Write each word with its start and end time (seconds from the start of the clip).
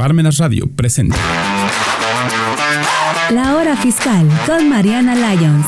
Parmenas 0.00 0.38
Radio 0.38 0.66
presenta 0.66 1.18
La 3.28 3.54
Hora 3.56 3.76
Fiscal 3.76 4.26
con 4.46 4.66
Mariana 4.66 5.14
Lyons. 5.14 5.66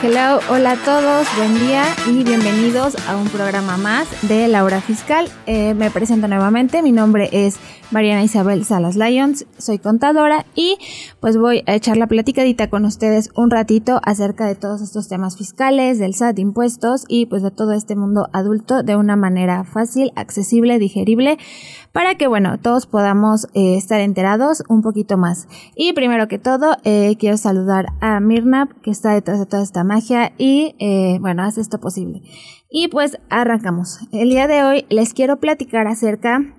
Hello, 0.00 0.38
hola 0.48 0.72
a 0.72 0.76
todos, 0.76 1.26
buen 1.36 1.58
día 1.58 1.82
y 2.08 2.22
bienvenidos 2.22 2.94
a 3.08 3.16
un 3.16 3.26
programa 3.30 3.76
más 3.78 4.06
de 4.28 4.46
La 4.46 4.62
Hora 4.62 4.80
Fiscal. 4.80 5.28
Eh, 5.46 5.74
me 5.74 5.90
presento 5.90 6.28
nuevamente, 6.28 6.84
mi 6.84 6.92
nombre 6.92 7.28
es 7.32 7.56
Mariana 7.90 8.22
Isabel 8.22 8.64
Salas 8.64 8.94
Lyons, 8.94 9.46
soy 9.58 9.80
contadora 9.80 10.46
y 10.54 10.78
pues 11.18 11.36
voy 11.36 11.64
a 11.66 11.74
echar 11.74 11.96
la 11.96 12.06
platicadita 12.06 12.70
con 12.70 12.84
ustedes 12.84 13.30
un 13.34 13.50
ratito 13.50 14.00
acerca 14.04 14.46
de 14.46 14.54
todos 14.54 14.82
estos 14.82 15.08
temas 15.08 15.36
fiscales, 15.36 15.98
del 15.98 16.14
SAT, 16.14 16.38
impuestos 16.38 17.04
y 17.08 17.26
pues 17.26 17.42
de 17.42 17.50
todo 17.50 17.72
este 17.72 17.96
mundo 17.96 18.28
adulto 18.32 18.84
de 18.84 18.94
una 18.94 19.16
manera 19.16 19.64
fácil, 19.64 20.12
accesible, 20.14 20.78
digerible 20.78 21.38
para 21.92 22.16
que, 22.16 22.26
bueno, 22.26 22.58
todos 22.58 22.86
podamos 22.86 23.46
eh, 23.54 23.76
estar 23.76 24.00
enterados 24.00 24.62
un 24.68 24.82
poquito 24.82 25.16
más. 25.16 25.48
Y 25.74 25.92
primero 25.92 26.28
que 26.28 26.38
todo, 26.38 26.76
eh, 26.84 27.16
quiero 27.18 27.36
saludar 27.36 27.86
a 28.00 28.20
Mirna, 28.20 28.68
que 28.82 28.90
está 28.90 29.12
detrás 29.12 29.38
de 29.38 29.46
toda 29.46 29.62
esta 29.62 29.84
magia 29.84 30.32
y, 30.38 30.74
eh, 30.78 31.18
bueno, 31.20 31.42
hace 31.42 31.60
esto 31.60 31.80
posible. 31.80 32.22
Y 32.70 32.88
pues 32.88 33.18
arrancamos. 33.30 33.98
El 34.12 34.30
día 34.30 34.46
de 34.46 34.62
hoy 34.62 34.86
les 34.90 35.14
quiero 35.14 35.38
platicar 35.38 35.86
acerca 35.86 36.54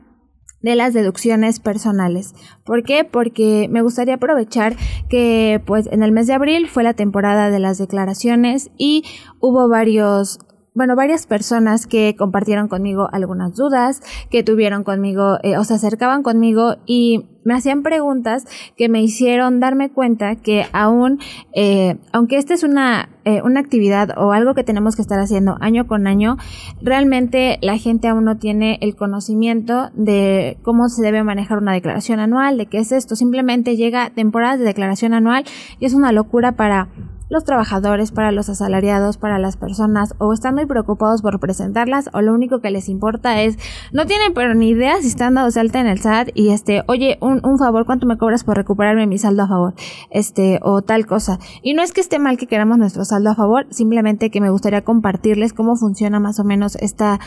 de 0.61 0.75
las 0.75 0.93
deducciones 0.93 1.59
personales. 1.59 2.33
¿Por 2.65 2.83
qué? 2.83 3.05
Porque 3.05 3.67
me 3.69 3.81
gustaría 3.81 4.15
aprovechar 4.15 4.75
que 5.09 5.61
pues 5.65 5.87
en 5.87 6.03
el 6.03 6.11
mes 6.11 6.27
de 6.27 6.33
abril 6.33 6.67
fue 6.67 6.83
la 6.83 6.93
temporada 6.93 7.49
de 7.49 7.59
las 7.59 7.77
declaraciones 7.77 8.69
y 8.77 9.03
hubo 9.39 9.69
varios 9.69 10.39
bueno, 10.79 10.95
varias 10.95 11.27
personas 11.27 11.87
que 11.87 12.15
compartieron 12.17 12.69
conmigo 12.69 13.09
algunas 13.11 13.53
dudas, 13.53 14.01
que 14.29 14.43
tuvieron 14.43 14.85
conmigo 14.85 15.37
eh, 15.43 15.57
o 15.57 15.65
se 15.65 15.73
acercaban 15.73 16.23
conmigo 16.23 16.77
y 16.85 17.25
me 17.43 17.53
hacían 17.53 17.83
preguntas 17.83 18.45
que 18.77 18.87
me 18.87 19.03
hicieron 19.03 19.59
darme 19.59 19.89
cuenta 19.89 20.37
que 20.37 20.67
aún, 20.71 21.19
eh, 21.53 21.97
aunque 22.13 22.37
esta 22.37 22.53
es 22.53 22.63
una, 22.63 23.09
eh, 23.25 23.41
una 23.41 23.59
actividad 23.59 24.17
o 24.17 24.31
algo 24.31 24.53
que 24.53 24.63
tenemos 24.63 24.95
que 24.95 25.01
estar 25.01 25.19
haciendo 25.19 25.57
año 25.59 25.85
con 25.85 26.07
año, 26.07 26.37
realmente 26.81 27.59
la 27.61 27.77
gente 27.77 28.07
aún 28.07 28.23
no 28.23 28.37
tiene 28.37 28.77
el 28.79 28.95
conocimiento 28.95 29.89
de 29.95 30.59
cómo 30.63 30.87
se 30.87 31.01
debe 31.01 31.25
manejar 31.25 31.57
una 31.57 31.73
declaración 31.73 32.21
anual, 32.21 32.57
de 32.57 32.67
qué 32.67 32.77
es 32.77 32.93
esto. 32.93 33.17
Simplemente 33.17 33.75
llega 33.75 34.11
temporadas 34.11 34.59
de 34.59 34.65
declaración 34.65 35.13
anual 35.13 35.43
y 35.77 35.85
es 35.87 35.93
una 35.93 36.13
locura 36.13 36.53
para 36.53 36.87
los 37.29 37.43
trabajadores, 37.43 38.11
para 38.11 38.31
los 38.31 38.49
asalariados, 38.49 39.17
para 39.17 39.39
las 39.39 39.55
personas, 39.55 40.15
o 40.17 40.33
están 40.33 40.55
muy 40.55 40.65
preocupados 40.65 41.21
por 41.21 41.39
presentarlas, 41.39 42.09
o 42.13 42.21
lo 42.21 42.33
único 42.33 42.59
que 42.59 42.71
les 42.71 42.89
importa 42.89 43.41
es, 43.41 43.57
no 43.93 44.05
tienen 44.05 44.33
pero 44.33 44.53
ni 44.55 44.69
idea 44.69 45.01
si 45.01 45.07
están 45.07 45.35
dados 45.35 45.57
alta 45.57 45.79
en 45.79 45.87
el 45.87 45.99
SAT 45.99 46.29
y 46.33 46.49
este, 46.49 46.83
oye, 46.87 47.17
un, 47.21 47.39
un 47.45 47.57
favor, 47.57 47.85
¿cuánto 47.85 48.07
me 48.07 48.17
cobras 48.17 48.43
por 48.43 48.57
recuperarme 48.57 49.07
mi 49.07 49.17
saldo 49.17 49.43
a 49.43 49.47
favor? 49.47 49.73
Este, 50.09 50.59
o 50.63 50.81
tal 50.81 51.05
cosa. 51.05 51.39
Y 51.61 51.73
no 51.73 51.83
es 51.83 51.93
que 51.93 52.01
esté 52.01 52.19
mal 52.19 52.37
que 52.37 52.47
queramos 52.47 52.77
nuestro 52.77 53.05
saldo 53.05 53.29
a 53.29 53.35
favor, 53.35 53.67
simplemente 53.69 54.31
que 54.31 54.41
me 54.41 54.49
gustaría 54.49 54.83
compartirles 54.83 55.53
cómo 55.53 55.75
funciona 55.75 56.19
más 56.19 56.39
o 56.39 56.43
menos 56.43 56.75
esta 56.77 57.19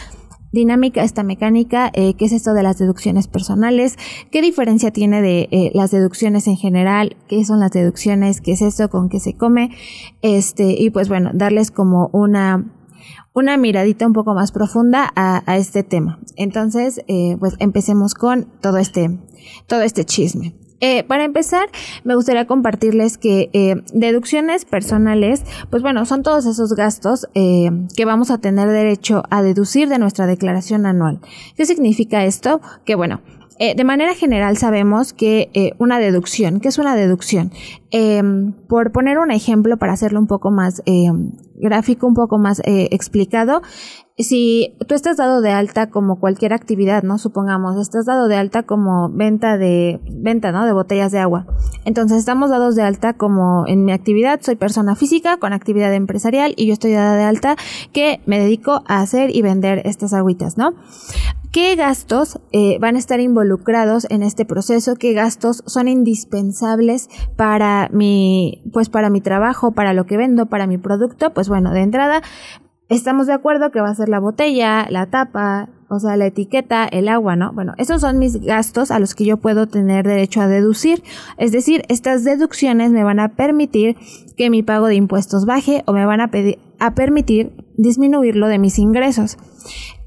dinámica, 0.53 1.03
esta 1.03 1.22
mecánica, 1.22 1.91
eh, 1.95 2.14
qué 2.14 2.27
es 2.27 2.33
esto 2.33 2.55
de 2.55 2.62
las 2.62 2.78
deducciones 2.78 3.27
personales, 3.27 3.97
qué 4.31 4.42
diferencia 4.42 4.91
tiene 4.92 5.22
de 5.22 5.48
eh, 5.50 5.70
las 5.75 5.91
deducciones 5.91 6.47
en 6.47 6.56
general, 6.56 7.17
qué 7.28 7.44
son 7.44 7.61
las 7.61 7.72
deducciones, 7.72 8.41
qué 8.41 8.53
es 8.53 8.62
esto, 8.62 8.89
con 8.91 9.09
qué 9.09 9.19
se 9.19 9.34
come, 9.34 9.70
este, 10.20 10.77
y 10.78 10.91
pues 10.91 11.09
bueno, 11.09 11.31
darles 11.34 11.70
como 11.70 12.11
una 12.12 12.64
una 13.34 13.56
miradita 13.56 14.06
un 14.06 14.12
poco 14.12 14.34
más 14.34 14.53
profunda 14.53 15.11
a, 15.17 15.42
a 15.50 15.56
este 15.56 15.83
tema. 15.83 16.20
Entonces, 16.36 17.03
eh, 17.09 17.37
pues 17.41 17.55
empecemos 17.59 18.14
con 18.14 18.47
todo 18.61 18.77
este, 18.77 19.19
todo 19.66 19.81
este 19.81 20.04
chisme. 20.04 20.54
Eh, 20.84 21.04
para 21.04 21.22
empezar, 21.22 21.69
me 22.03 22.16
gustaría 22.16 22.48
compartirles 22.48 23.16
que 23.16 23.50
eh, 23.53 23.76
deducciones 23.94 24.65
personales, 24.65 25.44
pues 25.70 25.81
bueno, 25.81 26.04
son 26.06 26.25
todos 26.25 26.44
esos 26.44 26.75
gastos 26.75 27.28
eh, 27.34 27.70
que 27.97 28.04
vamos 28.04 28.32
a 28.32 28.38
tener 28.38 28.69
derecho 28.69 29.22
a 29.31 29.44
deducir 29.44 29.88
de 29.88 30.00
nuestra 30.00 30.26
declaración 30.26 30.84
anual. 30.84 31.21
¿Qué 31.56 31.66
significa 31.66 32.25
esto? 32.25 32.60
Que 32.84 32.97
bueno, 32.97 33.21
de 33.60 33.84
manera 33.84 34.12
general 34.16 34.56
sabemos 34.56 35.12
que 35.12 35.72
una 35.78 36.00
deducción, 36.00 36.59
¿qué 36.59 36.66
es 36.66 36.78
una 36.78 36.97
deducción? 36.97 37.53
Em, 37.92 38.53
por 38.66 38.91
poner 38.91 39.19
un 39.19 39.31
ejemplo 39.31 39.76
para 39.76 39.92
hacerlo 39.92 40.19
un 40.19 40.26
poco 40.26 40.50
más 40.50 40.82
em, 40.84 41.31
gráfico, 41.54 42.09
un 42.09 42.15
poco 42.15 42.38
más 42.38 42.60
explicado, 42.65 43.62
si 44.19 44.75
tú 44.87 44.95
estás 44.95 45.17
dado 45.17 45.41
de 45.41 45.50
alta 45.50 45.89
como 45.89 46.21
cualquier 46.21 46.53
actividad, 46.53 47.03
¿no? 47.03 47.19
Supongamos, 47.19 47.81
estás 47.81 48.06
dado 48.06 48.28
de 48.28 48.37
alta 48.37 48.62
como 48.62 49.09
venta 49.11 49.56
de, 49.56 50.00
venta, 50.11 50.53
¿no? 50.53 50.67
De 50.67 50.73
botellas 50.73 51.12
de 51.12 51.19
agua. 51.19 51.47
Entonces 51.84 52.19
estamos 52.19 52.51
dados 52.51 52.75
de 52.75 52.83
alta 52.83 53.15
como 53.15 53.67
en 53.67 53.84
mi 53.84 53.93
actividad, 53.93 54.41
soy 54.43 54.56
persona 54.56 54.97
física 54.97 55.39
con 55.39 55.53
actividad 55.53 55.95
empresarial 55.95 56.55
y 56.56 56.67
yo 56.67 56.72
estoy 56.72 56.93
dada 56.93 57.17
de 57.17 57.25
alta 57.25 57.56
que 57.93 58.21
me 58.27 58.39
dedico 58.39 58.83
a 58.87 59.01
hacer 59.01 59.34
y 59.34 59.43
vender 59.43 59.83
estas 59.84 60.12
agüitas, 60.12 60.56
¿no? 60.59 60.75
¿Qué 61.53 61.77
gastos 61.77 62.41
eh, 62.53 62.78
van 62.81 62.97
a 62.97 62.99
estar 62.99 63.21
involucrados 63.21 64.06
en 64.09 64.22
este 64.22 64.47
proceso? 64.47 64.97
¿Qué 64.97 65.12
gastos 65.12 65.62
son 65.67 65.87
indispensables 65.87 67.11
para 67.37 67.91
mi, 67.93 68.62
pues 68.72 68.89
para 68.89 69.11
mi 69.11 69.21
trabajo, 69.21 69.72
para 69.72 69.93
lo 69.93 70.06
que 70.06 70.17
vendo, 70.17 70.47
para 70.47 70.67
mi 70.67 70.78
producto? 70.78 71.34
Pues 71.34 71.51
bueno, 71.51 71.72
de 71.72 71.83
entrada, 71.83 72.22
estamos 72.88 73.26
de 73.26 73.32
acuerdo 73.32 73.70
que 73.70 73.81
va 73.81 73.88
a 73.88 73.94
ser 73.94 74.09
la 74.09 74.20
botella, 74.20 74.87
la 74.91 75.06
tapa, 75.06 75.69
o 75.88 75.98
sea, 75.98 76.16
la 76.16 76.26
etiqueta, 76.26 76.87
el 76.87 77.09
agua, 77.09 77.37
¿no? 77.37 77.53
Bueno, 77.53 77.75
esos 77.76 78.00
son 78.00 78.19
mis 78.19 78.41
gastos 78.41 78.91
a 78.91 78.98
los 78.98 79.15
que 79.15 79.26
yo 79.26 79.37
puedo 79.37 79.66
tener 79.66 80.06
derecho 80.06 80.41
a 80.41 80.48
deducir. 80.48 81.03
Es 81.37 81.53
decir, 81.53 81.82
estas 81.88 82.25
deducciones 82.25 82.92
me 82.92 83.04
van 83.04 83.21
a 83.21 83.31
permitir 83.31 83.97
que 84.37 84.48
mi 84.48 84.62
pago 84.62 84.87
de 84.87 84.94
impuestos 84.94 85.44
baje 85.44 85.82
o 85.87 85.92
me 85.92 86.06
van 86.06 86.21
a, 86.21 86.31
a 86.78 86.94
permitir 86.94 87.53
disminuirlo 87.76 88.48
de 88.48 88.59
mis 88.59 88.78
ingresos. 88.78 89.37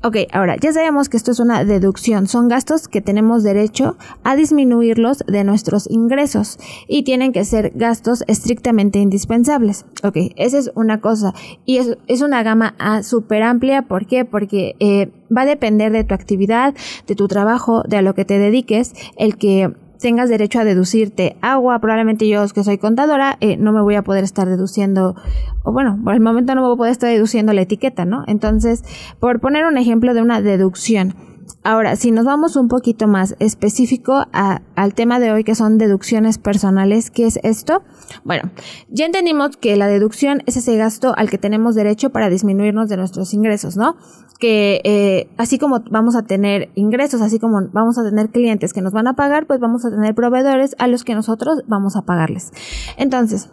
Ok, 0.05 0.17
ahora 0.33 0.55
ya 0.61 0.71
sabemos 0.71 1.09
que 1.09 1.17
esto 1.17 1.31
es 1.31 1.39
una 1.39 1.65
deducción, 1.65 2.27
son 2.27 2.47
gastos 2.47 2.87
que 2.87 3.01
tenemos 3.01 3.41
derecho 3.41 3.97
a 4.23 4.35
disminuirlos 4.35 5.23
de 5.25 5.43
nuestros 5.43 5.89
ingresos 5.89 6.59
y 6.87 7.01
tienen 7.01 7.33
que 7.33 7.43
ser 7.43 7.71
gastos 7.73 8.23
estrictamente 8.27 8.99
indispensables. 8.99 9.87
Ok, 10.03 10.17
esa 10.35 10.59
es 10.59 10.71
una 10.75 11.01
cosa 11.01 11.33
y 11.65 11.77
es, 11.77 11.97
es 12.05 12.21
una 12.21 12.43
gama 12.43 12.75
ah, 12.77 13.01
súper 13.01 13.41
amplia, 13.41 13.81
¿por 13.81 14.05
qué? 14.05 14.25
Porque 14.25 14.75
eh, 14.79 15.09
va 15.35 15.41
a 15.41 15.47
depender 15.47 15.91
de 15.91 16.03
tu 16.03 16.13
actividad, 16.13 16.75
de 17.07 17.15
tu 17.15 17.27
trabajo, 17.27 17.81
de 17.87 17.97
a 17.97 18.03
lo 18.03 18.13
que 18.13 18.25
te 18.25 18.37
dediques, 18.37 18.93
el 19.17 19.37
que 19.37 19.73
tengas 20.05 20.29
derecho 20.29 20.59
a 20.59 20.63
deducirte 20.63 21.35
agua, 21.41 21.79
probablemente 21.79 22.27
yo 22.27 22.47
que 22.49 22.63
soy 22.63 22.77
contadora, 22.77 23.37
eh, 23.41 23.57
no 23.57 23.71
me 23.73 23.81
voy 23.81 23.95
a 23.95 24.03
poder 24.03 24.23
estar 24.23 24.47
deduciendo, 24.47 25.15
o 25.63 25.71
bueno, 25.71 25.99
por 26.03 26.13
el 26.13 26.19
momento 26.19 26.53
no 26.53 26.61
me 26.61 26.67
voy 26.67 26.75
a 26.75 26.77
poder 26.77 26.91
estar 26.91 27.09
deduciendo 27.09 27.53
la 27.53 27.61
etiqueta, 27.61 28.05
¿no? 28.05 28.23
Entonces, 28.27 28.83
por 29.19 29.39
poner 29.39 29.65
un 29.65 29.79
ejemplo 29.79 30.13
de 30.13 30.21
una 30.21 30.41
deducción, 30.41 31.15
Ahora, 31.65 31.95
si 31.95 32.11
nos 32.11 32.25
vamos 32.25 32.57
un 32.57 32.67
poquito 32.67 33.07
más 33.07 33.35
específico 33.39 34.23
al 34.31 34.93
tema 34.93 35.19
de 35.19 35.31
hoy, 35.31 35.43
que 35.43 35.55
son 35.55 35.79
deducciones 35.79 36.37
personales, 36.37 37.09
¿qué 37.09 37.25
es 37.25 37.39
esto? 37.41 37.81
Bueno, 38.23 38.51
ya 38.89 39.07
entendimos 39.07 39.57
que 39.57 39.75
la 39.75 39.87
deducción 39.87 40.43
es 40.45 40.57
ese 40.57 40.77
gasto 40.77 41.15
al 41.17 41.27
que 41.31 41.39
tenemos 41.39 41.73
derecho 41.73 42.11
para 42.11 42.29
disminuirnos 42.29 42.87
de 42.87 42.97
nuestros 42.97 43.33
ingresos, 43.33 43.77
¿no? 43.77 43.95
Que 44.37 44.79
eh, 44.83 45.27
así 45.37 45.57
como 45.57 45.79
vamos 45.89 46.15
a 46.15 46.21
tener 46.21 46.69
ingresos, 46.75 47.21
así 47.21 47.39
como 47.39 47.67
vamos 47.73 47.97
a 47.97 48.03
tener 48.03 48.29
clientes 48.29 48.71
que 48.71 48.83
nos 48.83 48.93
van 48.93 49.07
a 49.07 49.15
pagar, 49.15 49.47
pues 49.47 49.59
vamos 49.59 49.85
a 49.85 49.89
tener 49.89 50.13
proveedores 50.13 50.75
a 50.77 50.85
los 50.85 51.03
que 51.03 51.15
nosotros 51.15 51.63
vamos 51.65 51.95
a 51.95 52.03
pagarles. 52.03 52.51
Entonces, 52.95 53.49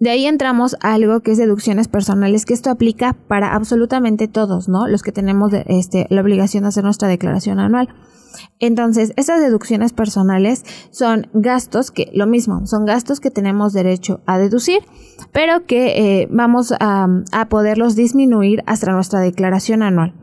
de 0.00 0.10
ahí 0.10 0.26
entramos 0.26 0.76
a 0.80 0.94
algo 0.94 1.20
que 1.20 1.32
es 1.32 1.38
deducciones 1.38 1.88
personales, 1.88 2.44
que 2.44 2.54
esto 2.54 2.70
aplica 2.70 3.14
para 3.26 3.54
absolutamente 3.54 4.28
todos, 4.28 4.68
¿no? 4.68 4.86
Los 4.86 5.02
que 5.02 5.12
tenemos 5.12 5.52
este, 5.66 6.06
la 6.10 6.20
obligación 6.20 6.62
de 6.62 6.68
hacer 6.68 6.84
nuestra 6.84 7.08
declaración 7.08 7.58
anual. 7.58 7.88
Entonces, 8.60 9.12
estas 9.16 9.40
deducciones 9.40 9.92
personales 9.92 10.64
son 10.90 11.28
gastos 11.32 11.90
que, 11.90 12.10
lo 12.12 12.26
mismo, 12.26 12.66
son 12.66 12.84
gastos 12.84 13.20
que 13.20 13.30
tenemos 13.30 13.72
derecho 13.72 14.20
a 14.26 14.38
deducir, 14.38 14.80
pero 15.32 15.66
que 15.66 16.20
eh, 16.22 16.28
vamos 16.30 16.72
a, 16.78 17.08
a 17.32 17.48
poderlos 17.48 17.96
disminuir 17.96 18.62
hasta 18.66 18.92
nuestra 18.92 19.20
declaración 19.20 19.82
anual. 19.82 20.14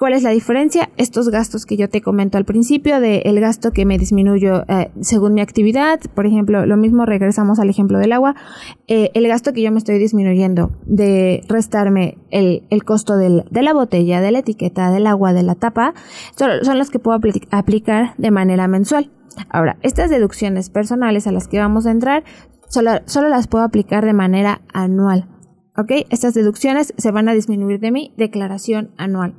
¿Cuál 0.00 0.14
es 0.14 0.22
la 0.22 0.30
diferencia? 0.30 0.88
Estos 0.96 1.28
gastos 1.28 1.66
que 1.66 1.76
yo 1.76 1.90
te 1.90 2.00
comento 2.00 2.38
al 2.38 2.46
principio, 2.46 3.00
de 3.00 3.18
el 3.26 3.38
gasto 3.38 3.70
que 3.70 3.84
me 3.84 3.98
disminuyo 3.98 4.64
eh, 4.66 4.90
según 5.02 5.34
mi 5.34 5.42
actividad, 5.42 6.00
por 6.14 6.24
ejemplo, 6.24 6.64
lo 6.64 6.78
mismo 6.78 7.04
regresamos 7.04 7.58
al 7.58 7.68
ejemplo 7.68 7.98
del 7.98 8.12
agua, 8.12 8.34
eh, 8.88 9.10
el 9.12 9.28
gasto 9.28 9.52
que 9.52 9.60
yo 9.60 9.70
me 9.70 9.76
estoy 9.76 9.98
disminuyendo 9.98 10.70
de 10.86 11.44
restarme 11.50 12.16
el, 12.30 12.62
el 12.70 12.82
costo 12.82 13.18
del, 13.18 13.44
de 13.50 13.60
la 13.60 13.74
botella, 13.74 14.22
de 14.22 14.30
la 14.30 14.38
etiqueta, 14.38 14.90
del 14.90 15.06
agua, 15.06 15.34
de 15.34 15.42
la 15.42 15.54
tapa, 15.54 15.92
son, 16.34 16.64
son 16.64 16.78
los 16.78 16.88
que 16.88 16.98
puedo 16.98 17.20
aplicar 17.50 18.14
de 18.16 18.30
manera 18.30 18.68
mensual. 18.68 19.10
Ahora, 19.50 19.76
estas 19.82 20.08
deducciones 20.08 20.70
personales 20.70 21.26
a 21.26 21.32
las 21.32 21.46
que 21.46 21.58
vamos 21.58 21.84
a 21.84 21.90
entrar, 21.90 22.24
solo, 22.70 22.92
solo 23.04 23.28
las 23.28 23.48
puedo 23.48 23.64
aplicar 23.64 24.06
de 24.06 24.14
manera 24.14 24.62
anual. 24.72 25.28
¿Ok? 25.80 26.06
Estas 26.10 26.34
deducciones 26.34 26.94
se 26.96 27.10
van 27.10 27.28
a 27.28 27.34
disminuir 27.34 27.80
de 27.80 27.90
mi 27.90 28.12
declaración 28.16 28.90
anual. 28.96 29.34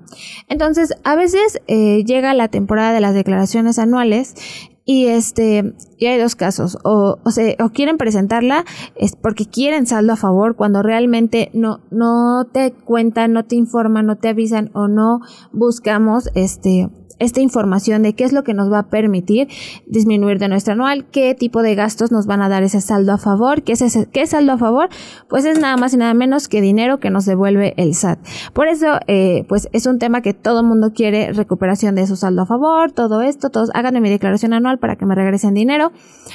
Entonces, 0.48 0.94
a 1.04 1.16
veces 1.16 1.62
eh, 1.68 2.04
llega 2.04 2.34
la 2.34 2.48
temporada 2.48 2.94
de 2.94 3.02
las 3.02 3.14
declaraciones 3.14 3.80
anuales 3.80 4.36
y 4.84 5.06
este, 5.08 5.74
y 5.98 6.08
hay 6.08 6.20
dos 6.20 6.36
casos, 6.36 6.78
o, 6.84 7.20
o, 7.24 7.70
quieren 7.70 7.98
presentarla 7.98 8.66
es 8.96 9.16
porque 9.16 9.46
quieren 9.46 9.86
saldo 9.86 10.14
a 10.14 10.18
favor 10.18 10.56
cuando 10.56 10.82
realmente 10.82 11.52
no, 11.54 11.82
no 11.92 12.46
te 12.52 12.72
cuentan, 12.72 13.32
no 13.32 13.46
te 13.46 13.56
informan, 13.56 14.08
no 14.08 14.18
te 14.18 14.30
avisan 14.30 14.72
o 14.74 14.88
no 14.88 15.22
buscamos 15.52 16.30
este 16.34 16.90
esta 17.22 17.40
información 17.40 18.02
de 18.02 18.14
qué 18.14 18.24
es 18.24 18.34
lo 18.34 18.44
que 18.44 18.54
nos 18.54 18.72
va 18.72 18.80
a 18.80 18.84
permitir 18.90 19.48
disminuir 19.86 20.40
de 20.40 20.48
nuestro 20.48 20.74
anual, 20.74 21.06
qué 21.12 21.36
tipo 21.36 21.62
de 21.62 21.76
gastos 21.76 22.12
nos 22.12 22.26
van 22.26 22.42
a 22.42 22.50
dar 22.50 22.64
ese 22.64 22.82
saldo 22.82 23.14
a 23.14 23.18
favor, 23.18 23.64
qué 23.64 23.74
es, 23.74 23.82
ese, 23.82 24.08
qué 24.12 24.26
saldo 24.26 24.54
a 24.54 24.58
favor, 24.58 24.90
pues 25.30 25.46
es 25.46 25.60
nada 25.60 25.78
más 25.78 25.94
y 25.94 25.98
nada 25.98 26.14
menos 26.14 26.48
que 26.48 26.62
dinero 26.62 27.00
que 27.00 27.12
nos 27.12 27.26
devuelve 27.26 27.74
el 27.78 27.94
SAT. 27.94 28.20
Por 28.54 28.68
eso, 28.68 29.00
eh, 29.08 29.46
pues 29.48 29.70
es 29.72 29.86
un 29.86 30.00
tema 30.00 30.22
que 30.22 30.34
todo 30.34 30.64
mundo 30.64 30.92
quiere 30.94 31.32
recuperación 31.32 31.96
de 31.96 32.08
su 32.08 32.16
saldo 32.16 32.42
a 32.42 32.46
favor, 32.46 32.92
todo 32.92 33.22
esto, 33.22 33.50
todos 33.50 33.70
hagan 33.74 34.02
mi 34.02 34.10
declaración 34.10 34.54
anual 34.54 34.80
para 34.80 34.96
que 34.96 35.06
me 35.06 35.16
regresen 35.16 35.54
dinero, 35.54 35.92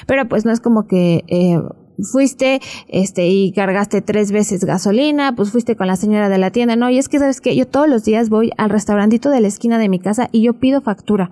pero 0.07 0.29
pues 0.29 0.45
no 0.45 0.53
es 0.53 0.61
como 0.61 0.87
que... 0.87 1.25
Eh, 1.27 1.61
fuiste 2.03 2.61
este 2.89 3.27
y 3.29 3.53
cargaste 3.53 4.03
tres 4.03 4.33
veces 4.33 4.65
gasolina, 4.65 5.35
pues 5.35 5.51
fuiste 5.51 5.77
con 5.77 5.87
la 5.87 5.97
señora 5.97 6.29
de 6.29 6.39
la 6.39 6.51
tienda, 6.51 6.77
no, 6.77 6.91
y 6.91 6.99
es 6.99 7.09
que 7.09 7.19
sabes 7.19 7.41
que 7.41 7.57
yo 7.57 7.67
todos 7.67 7.89
los 7.89 8.05
días 8.05 8.29
voy 8.29 8.53
al 8.57 8.71
restaurantito 8.71 9.31
de 9.31 9.41
la 9.41 9.49
esquina 9.49 9.79
de 9.79 9.89
mi 9.89 9.99
casa 9.99 10.29
y 10.33 10.43
yo 10.43 10.55
pido 10.55 10.81
factura. 10.81 11.31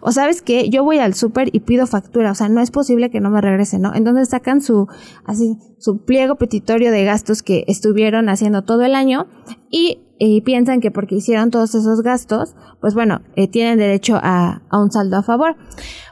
O 0.00 0.10
sabes 0.10 0.40
que 0.40 0.70
yo 0.70 0.84
voy 0.84 0.98
al 0.98 1.14
súper 1.14 1.54
y 1.54 1.60
pido 1.60 1.86
factura, 1.86 2.30
o 2.30 2.34
sea, 2.34 2.48
no 2.48 2.62
es 2.62 2.70
posible 2.70 3.10
que 3.10 3.20
no 3.20 3.30
me 3.30 3.42
regrese, 3.42 3.78
¿no? 3.78 3.94
Entonces 3.94 4.30
sacan 4.30 4.62
su 4.62 4.88
así 5.26 5.58
su 5.78 6.04
pliego 6.04 6.36
petitorio 6.36 6.90
de 6.90 7.04
gastos 7.04 7.42
que 7.42 7.64
estuvieron 7.68 8.28
haciendo 8.28 8.62
todo 8.62 8.82
el 8.82 8.94
año 8.94 9.26
y, 9.70 10.05
piensan 10.44 10.80
que 10.80 10.90
porque 10.90 11.16
hicieron 11.16 11.50
todos 11.50 11.74
esos 11.74 12.02
gastos, 12.02 12.54
pues 12.80 12.94
bueno, 12.94 13.20
eh, 13.36 13.48
tienen 13.48 13.78
derecho 13.78 14.18
a, 14.22 14.62
a 14.70 14.80
un 14.80 14.90
saldo 14.90 15.16
a 15.16 15.22
favor. 15.22 15.56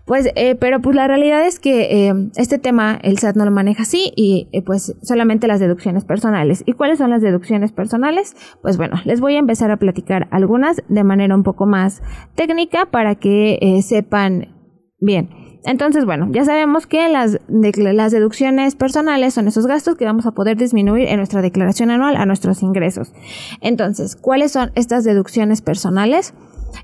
Pues, 0.05 0.29
eh, 0.37 0.55
pero 0.55 0.83
pues 0.83 0.95
la 0.95 1.09
realidad 1.09 1.47
es 1.47 1.59
que 1.59 2.09
eh, 2.09 2.15
este 2.37 2.59
tema 2.59 2.99
el 3.03 3.19
SAT 3.19 3.37
no 3.37 3.47
lo 3.47 3.51
maneja 3.51 3.85
así 3.85 4.13
y 4.17 4.49
pues 4.67 4.95
solamente 5.03 5.47
las 5.47 5.61
deducciones 5.61 6.05
personales. 6.05 6.63
¿Y 6.67 6.75
cuáles 6.75 6.99
son 6.99 7.11
las 7.11 7.23
deducciones 7.23 7.73
personales? 7.73 8.37
Pues 8.61 8.77
bueno, 8.77 8.97
les 9.05 9.21
voy 9.21 9.37
a 9.37 9.39
empezar 9.39 9.71
a 9.71 9.79
platicar 9.79 10.29
algunas 10.31 10.83
de 10.89 11.05
manera 11.05 11.35
un 11.35 11.43
poco 11.43 11.67
más 11.67 12.03
técnica 12.35 12.87
para 12.87 13.15
que 13.15 13.81
sepan 13.83 14.55
bien. 15.01 15.44
Entonces, 15.65 16.05
bueno, 16.05 16.29
ya 16.31 16.45
sabemos 16.45 16.87
que 16.87 17.09
las, 17.09 17.39
deducciones 17.49 18.75
personales 18.75 19.35
son 19.35 19.49
esos 19.49 19.67
gastos 19.67 19.97
que 19.97 20.05
vamos 20.05 20.27
a 20.27 20.33
poder 20.33 20.57
disminuir 20.57 21.09
en 21.09 21.17
nuestra 21.17 21.41
declaración 21.41 21.91
anual 21.91 22.17
a 22.17 22.27
nuestros 22.27 22.63
ingresos. 22.63 23.13
Entonces, 23.61 24.15
¿cuáles 24.15 24.53
son 24.53 24.73
estas 24.75 25.05
deducciones 25.05 25.63
personales? 25.63 26.35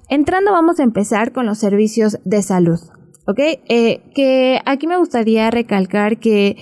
Entrando 0.08 0.52
vamos 0.52 0.80
a 0.80 0.82
empezar 0.82 1.32
con 1.32 1.46
los 1.46 1.58
servicios 1.58 2.18
de 2.24 2.42
salud. 2.42 2.80
¿ok? 3.26 3.38
Eh, 3.38 4.02
que 4.14 4.60
aquí 4.64 4.86
me 4.86 4.96
gustaría 4.96 5.50
recalcar 5.50 6.18
que 6.18 6.56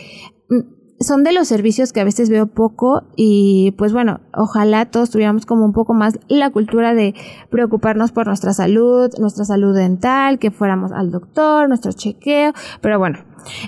son 1.00 1.22
de 1.22 1.32
los 1.32 1.46
servicios 1.46 1.92
que 1.92 2.00
a 2.00 2.04
veces 2.04 2.28
veo 2.28 2.46
poco 2.46 3.04
y 3.16 3.72
pues 3.78 3.92
bueno, 3.92 4.20
ojalá 4.34 4.86
todos 4.86 5.10
tuviéramos 5.10 5.46
como 5.46 5.64
un 5.64 5.72
poco 5.72 5.94
más 5.94 6.18
la 6.28 6.50
cultura 6.50 6.94
de 6.94 7.14
preocuparnos 7.50 8.10
por 8.10 8.26
nuestra 8.26 8.52
salud, 8.52 9.10
nuestra 9.18 9.44
salud 9.44 9.74
dental, 9.74 10.38
que 10.38 10.50
fuéramos 10.50 10.92
al 10.92 11.10
doctor, 11.10 11.68
nuestro 11.68 11.92
chequeo, 11.92 12.52
pero 12.80 12.98
bueno. 12.98 13.18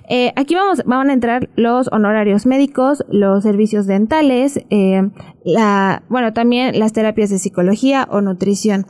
Eh, 0.09 0.33
aquí 0.37 0.55
vamos, 0.57 0.83
van 0.85 1.11
a 1.11 1.13
entrar 1.13 1.49
los 1.55 1.89
honorarios 1.93 2.45
médicos, 2.45 3.05
los 3.09 3.45
servicios 3.45 3.87
dentales, 3.87 4.61
eh, 4.69 5.11
la, 5.45 6.03
bueno, 6.09 6.33
también 6.33 6.79
las 6.79 6.93
terapias 6.93 7.31
de 7.31 7.39
psicología 7.39 8.07
o 8.11 8.21
nutrición. 8.21 8.87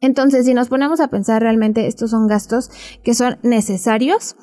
Entonces, 0.00 0.46
si 0.46 0.54
nos 0.54 0.68
ponemos 0.68 1.00
a 1.00 1.08
pensar 1.08 1.42
realmente, 1.42 1.86
estos 1.86 2.10
son 2.10 2.26
gastos 2.26 2.70
que 3.02 3.14
son 3.14 3.38
necesarios 3.42 4.36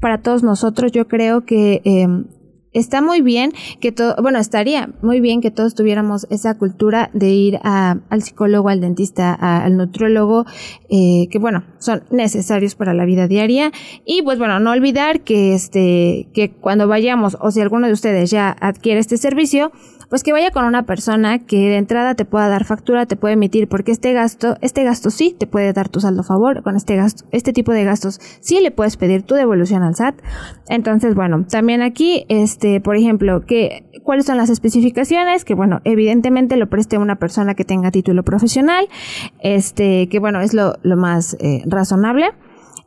para 0.00 0.20
todos 0.20 0.42
nosotros. 0.42 0.92
Yo 0.92 1.08
creo 1.08 1.44
que 1.44 1.80
em, 1.84 2.26
está 2.74 3.00
muy 3.00 3.22
bien 3.22 3.52
que 3.80 3.92
todo, 3.92 4.14
bueno, 4.20 4.38
estaría 4.38 4.90
muy 5.00 5.20
bien 5.20 5.40
que 5.40 5.50
todos 5.50 5.74
tuviéramos 5.74 6.26
esa 6.30 6.58
cultura 6.58 7.10
de 7.14 7.30
ir 7.30 7.58
al 7.62 8.22
psicólogo, 8.22 8.68
al 8.68 8.80
dentista, 8.80 9.32
al 9.32 9.76
nutriólogo, 9.76 10.44
eh, 10.90 11.28
que 11.30 11.38
bueno, 11.38 11.64
son 11.78 12.04
necesarios 12.10 12.74
para 12.74 12.92
la 12.92 13.04
vida 13.04 13.28
diaria. 13.28 13.72
Y 14.04 14.22
pues 14.22 14.38
bueno, 14.38 14.60
no 14.60 14.72
olvidar 14.72 15.22
que 15.22 15.54
este, 15.54 16.28
que 16.34 16.52
cuando 16.52 16.88
vayamos, 16.88 17.36
o 17.40 17.50
si 17.50 17.60
alguno 17.60 17.86
de 17.86 17.92
ustedes 17.92 18.30
ya 18.30 18.54
adquiere 18.60 19.00
este 19.00 19.16
servicio, 19.16 19.72
pues 20.14 20.22
que 20.22 20.30
vaya 20.30 20.52
con 20.52 20.64
una 20.64 20.84
persona 20.84 21.40
que 21.40 21.56
de 21.56 21.76
entrada 21.76 22.14
te 22.14 22.24
pueda 22.24 22.46
dar 22.46 22.64
factura, 22.64 23.04
te 23.04 23.16
puede 23.16 23.34
emitir, 23.34 23.66
porque 23.66 23.90
este 23.90 24.12
gasto, 24.12 24.56
este 24.60 24.84
gasto 24.84 25.10
sí 25.10 25.34
te 25.36 25.48
puede 25.48 25.72
dar 25.72 25.88
tu 25.88 25.98
saldo 25.98 26.20
a 26.20 26.22
favor, 26.22 26.62
con 26.62 26.76
este 26.76 26.94
gasto, 26.94 27.24
este 27.32 27.52
tipo 27.52 27.72
de 27.72 27.82
gastos 27.82 28.20
sí 28.38 28.60
le 28.60 28.70
puedes 28.70 28.96
pedir 28.96 29.24
tu 29.24 29.34
devolución 29.34 29.82
al 29.82 29.96
SAT. 29.96 30.14
Entonces, 30.68 31.16
bueno, 31.16 31.44
también 31.50 31.82
aquí, 31.82 32.26
este, 32.28 32.80
por 32.80 32.94
ejemplo, 32.94 33.40
que, 33.44 33.90
cuáles 34.04 34.26
son 34.26 34.36
las 34.36 34.50
especificaciones, 34.50 35.44
que 35.44 35.56
bueno, 35.56 35.80
evidentemente 35.82 36.56
lo 36.56 36.68
preste 36.68 36.96
una 36.96 37.16
persona 37.16 37.56
que 37.56 37.64
tenga 37.64 37.90
título 37.90 38.22
profesional, 38.22 38.86
este, 39.40 40.08
que 40.08 40.20
bueno, 40.20 40.42
es 40.42 40.54
lo, 40.54 40.76
más 40.96 41.36
eh, 41.40 41.64
razonable. 41.66 42.30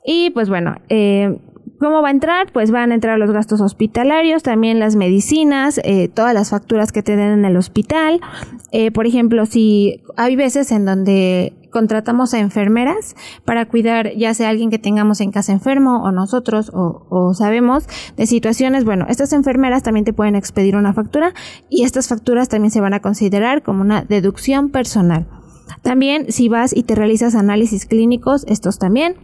Y 0.05 0.29
pues 0.29 0.47
bueno, 0.47 0.77
eh, 0.87 1.41
¿Cómo 1.79 2.01
va 2.01 2.07
a 2.07 2.11
entrar? 2.11 2.51
Pues 2.51 2.71
van 2.71 2.91
a 2.91 2.95
entrar 2.95 3.19
los 3.19 3.31
gastos 3.31 3.61
hospitalarios, 3.61 4.41
también 4.41 4.79
las 4.79 4.95
medicinas, 4.95 5.79
eh, 5.83 6.07
todas 6.07 6.33
las 6.33 6.49
facturas 6.49 6.91
que 6.91 7.03
te 7.03 7.15
den 7.15 7.31
en 7.31 7.45
el 7.45 7.55
hospital. 7.55 8.19
Eh, 8.71 8.91
por 8.91 9.05
ejemplo, 9.05 9.45
si 9.45 10.01
hay 10.15 10.35
veces 10.35 10.71
en 10.71 10.85
donde 10.85 11.53
contratamos 11.69 12.33
a 12.33 12.39
enfermeras 12.39 13.15
para 13.45 13.67
cuidar 13.67 14.15
ya 14.15 14.33
sea 14.33 14.49
alguien 14.49 14.71
que 14.71 14.79
tengamos 14.79 15.21
en 15.21 15.31
casa 15.31 15.51
enfermo 15.51 16.01
o 16.01 16.11
nosotros 16.11 16.71
o, 16.73 17.05
o 17.09 17.35
sabemos 17.35 17.85
de 18.15 18.25
situaciones, 18.25 18.83
bueno, 18.83 19.05
estas 19.07 19.31
enfermeras 19.33 19.83
también 19.83 20.05
te 20.05 20.13
pueden 20.13 20.35
expedir 20.35 20.75
una 20.75 20.93
factura 20.93 21.33
y 21.69 21.83
estas 21.83 22.07
facturas 22.07 22.49
también 22.49 22.71
se 22.71 22.81
van 22.81 22.95
a 22.95 23.01
considerar 23.01 23.61
como 23.61 23.81
una 23.81 24.01
deducción 24.01 24.69
personal. 24.69 25.27
También 25.83 26.31
si 26.31 26.49
vas 26.49 26.75
y 26.75 26.83
te 26.83 26.95
realizas 26.95 27.35
análisis 27.35 27.85
clínicos, 27.85 28.45
estos 28.47 28.79
también 28.79 29.15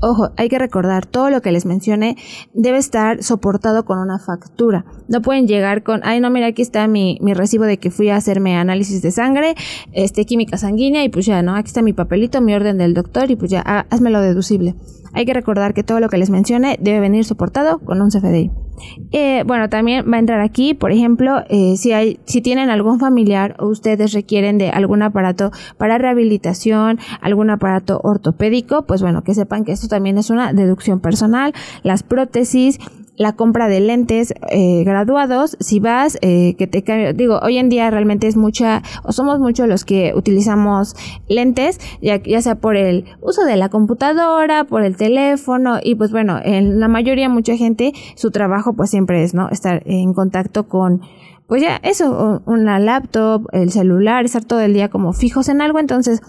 Ojo, 0.00 0.30
hay 0.36 0.48
que 0.48 0.58
recordar, 0.58 1.06
todo 1.06 1.30
lo 1.30 1.40
que 1.42 1.52
les 1.52 1.66
mencioné 1.66 2.16
debe 2.54 2.78
estar 2.78 3.22
soportado 3.22 3.84
con 3.84 3.98
una 3.98 4.18
factura. 4.18 4.84
No 5.08 5.22
pueden 5.22 5.46
llegar 5.46 5.82
con, 5.82 6.00
ay 6.04 6.20
no, 6.20 6.30
mira, 6.30 6.46
aquí 6.46 6.62
está 6.62 6.86
mi, 6.88 7.18
mi 7.20 7.34
recibo 7.34 7.64
de 7.64 7.78
que 7.78 7.90
fui 7.90 8.10
a 8.10 8.16
hacerme 8.16 8.56
análisis 8.56 9.02
de 9.02 9.10
sangre, 9.10 9.54
este, 9.92 10.24
química 10.24 10.56
sanguínea 10.56 11.04
y 11.04 11.08
pues 11.08 11.26
ya, 11.26 11.42
¿no? 11.42 11.54
Aquí 11.54 11.68
está 11.68 11.82
mi 11.82 11.92
papelito, 11.92 12.40
mi 12.40 12.54
orden 12.54 12.78
del 12.78 12.94
doctor 12.94 13.30
y 13.30 13.36
pues 13.36 13.50
ya, 13.50 13.62
ah, 13.64 13.86
házmelo 13.90 14.20
deducible. 14.20 14.74
Hay 15.12 15.24
que 15.24 15.34
recordar 15.34 15.74
que 15.74 15.82
todo 15.82 16.00
lo 16.00 16.08
que 16.08 16.18
les 16.18 16.30
mencioné 16.30 16.78
debe 16.80 17.00
venir 17.00 17.24
soportado 17.24 17.78
con 17.78 18.00
un 18.00 18.10
CFDI. 18.10 18.67
Eh, 19.12 19.42
bueno, 19.46 19.68
también 19.68 20.10
va 20.10 20.16
a 20.16 20.20
entrar 20.20 20.40
aquí, 20.40 20.74
por 20.74 20.92
ejemplo, 20.92 21.42
eh, 21.48 21.76
si, 21.76 21.92
hay, 21.92 22.20
si 22.24 22.40
tienen 22.40 22.70
algún 22.70 23.00
familiar 23.00 23.56
o 23.58 23.66
ustedes 23.66 24.12
requieren 24.12 24.58
de 24.58 24.70
algún 24.70 25.02
aparato 25.02 25.50
para 25.76 25.98
rehabilitación, 25.98 26.98
algún 27.20 27.50
aparato 27.50 28.00
ortopédico, 28.02 28.82
pues 28.82 29.02
bueno, 29.02 29.22
que 29.22 29.34
sepan 29.34 29.64
que 29.64 29.72
esto 29.72 29.88
también 29.88 30.18
es 30.18 30.30
una 30.30 30.52
deducción 30.52 31.00
personal, 31.00 31.54
las 31.82 32.02
prótesis, 32.02 32.78
la 33.18 33.34
compra 33.34 33.68
de 33.68 33.80
lentes 33.80 34.32
eh, 34.50 34.84
graduados, 34.84 35.56
si 35.60 35.80
vas, 35.80 36.16
eh, 36.22 36.54
que 36.56 36.66
te 36.66 37.12
digo, 37.12 37.40
hoy 37.42 37.58
en 37.58 37.68
día 37.68 37.90
realmente 37.90 38.28
es 38.28 38.36
mucha, 38.36 38.82
o 39.02 39.12
somos 39.12 39.40
muchos 39.40 39.68
los 39.68 39.84
que 39.84 40.12
utilizamos 40.14 40.94
lentes, 41.28 41.80
ya, 42.00 42.22
ya 42.22 42.40
sea 42.40 42.54
por 42.54 42.76
el 42.76 43.04
uso 43.20 43.44
de 43.44 43.56
la 43.56 43.68
computadora, 43.68 44.64
por 44.64 44.84
el 44.84 44.96
teléfono, 44.96 45.78
y 45.82 45.96
pues 45.96 46.12
bueno, 46.12 46.38
en 46.42 46.80
la 46.80 46.88
mayoría, 46.88 47.28
mucha 47.28 47.56
gente, 47.56 47.92
su 48.14 48.30
trabajo 48.30 48.72
pues 48.74 48.90
siempre 48.90 49.24
es, 49.24 49.34
¿no? 49.34 49.48
Estar 49.50 49.82
en 49.84 50.14
contacto 50.14 50.68
con, 50.68 51.02
pues 51.48 51.60
ya, 51.60 51.80
eso, 51.82 52.42
una 52.46 52.78
laptop, 52.78 53.48
el 53.52 53.72
celular, 53.72 54.24
estar 54.24 54.44
todo 54.44 54.60
el 54.60 54.74
día 54.74 54.90
como 54.90 55.12
fijos 55.12 55.48
en 55.48 55.60
algo, 55.60 55.80
entonces, 55.80 56.22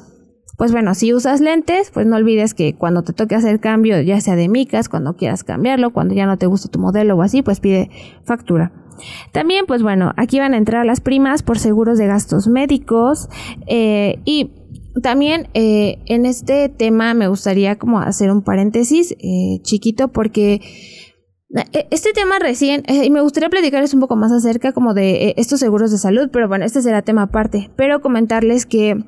pues 0.60 0.74
bueno, 0.74 0.94
si 0.94 1.14
usas 1.14 1.40
lentes, 1.40 1.90
pues 1.90 2.06
no 2.06 2.18
olvides 2.18 2.54
que 2.54 2.76
cuando 2.76 3.02
te 3.02 3.14
toque 3.14 3.34
hacer 3.34 3.62
cambio, 3.62 4.02
ya 4.02 4.20
sea 4.20 4.36
de 4.36 4.50
micas, 4.50 4.90
cuando 4.90 5.16
quieras 5.16 5.46
cambiarlo, 5.46 5.94
cuando 5.94 6.14
ya 6.14 6.26
no 6.26 6.38
te 6.38 6.48
guste 6.48 6.68
tu 6.68 6.80
modelo 6.80 7.16
o 7.16 7.22
así, 7.22 7.42
pues 7.42 7.62
pide 7.62 7.90
factura. 8.26 8.74
También, 9.32 9.66
pues 9.68 9.82
bueno, 9.82 10.12
aquí 10.18 10.38
van 10.38 10.54
a 10.54 10.58
entrar 10.58 10.86
las 10.86 11.00
primas 11.00 11.44
por 11.44 11.60
seguros 11.60 11.98
de 11.98 12.08
gastos 12.08 12.50
médicos 12.50 13.30
eh, 13.68 14.20
y 14.26 14.52
también 15.02 15.48
eh, 15.54 16.00
en 16.08 16.26
este 16.26 16.68
tema 16.68 17.14
me 17.14 17.30
gustaría 17.30 17.78
como 17.78 18.02
hacer 18.02 18.30
un 18.30 18.44
paréntesis 18.44 19.14
eh, 19.14 19.62
chiquito 19.62 20.10
porque 20.10 20.60
este 21.90 22.12
tema 22.12 22.38
recién, 22.38 22.84
y 22.86 23.10
me 23.12 23.22
gustaría 23.22 23.50
platicarles 23.50 23.94
un 23.94 24.02
poco 24.02 24.18
más 24.18 24.34
acerca 24.34 24.74
como 24.74 24.94
de 24.94 25.36
estos 25.38 25.62
seguros 25.62 25.90
de 25.90 25.98
salud, 25.98 26.30
pero 26.34 26.50
bueno, 26.50 26.66
este 26.66 26.82
será 26.82 27.02
tema 27.02 27.24
aparte, 27.24 27.72
pero 27.78 28.02
comentarles 28.02 28.66
que 28.66 29.06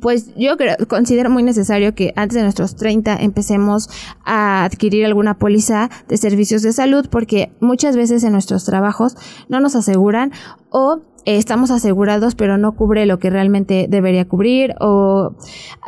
pues 0.00 0.34
yo 0.36 0.56
creo, 0.56 0.76
considero 0.88 1.30
muy 1.30 1.42
necesario 1.42 1.94
que 1.94 2.12
antes 2.16 2.36
de 2.36 2.42
nuestros 2.42 2.76
30 2.76 3.16
empecemos 3.16 3.88
a 4.24 4.64
adquirir 4.64 5.06
alguna 5.06 5.38
póliza 5.38 5.90
de 6.06 6.16
servicios 6.16 6.62
de 6.62 6.72
salud 6.72 7.06
porque 7.10 7.52
muchas 7.60 7.96
veces 7.96 8.22
en 8.24 8.32
nuestros 8.32 8.64
trabajos 8.64 9.16
no 9.48 9.60
nos 9.60 9.74
aseguran 9.76 10.32
o 10.70 11.00
estamos 11.24 11.70
asegurados 11.70 12.34
pero 12.34 12.58
no 12.58 12.72
cubre 12.72 13.06
lo 13.06 13.18
que 13.18 13.30
realmente 13.30 13.86
debería 13.88 14.26
cubrir 14.26 14.74
o 14.80 15.34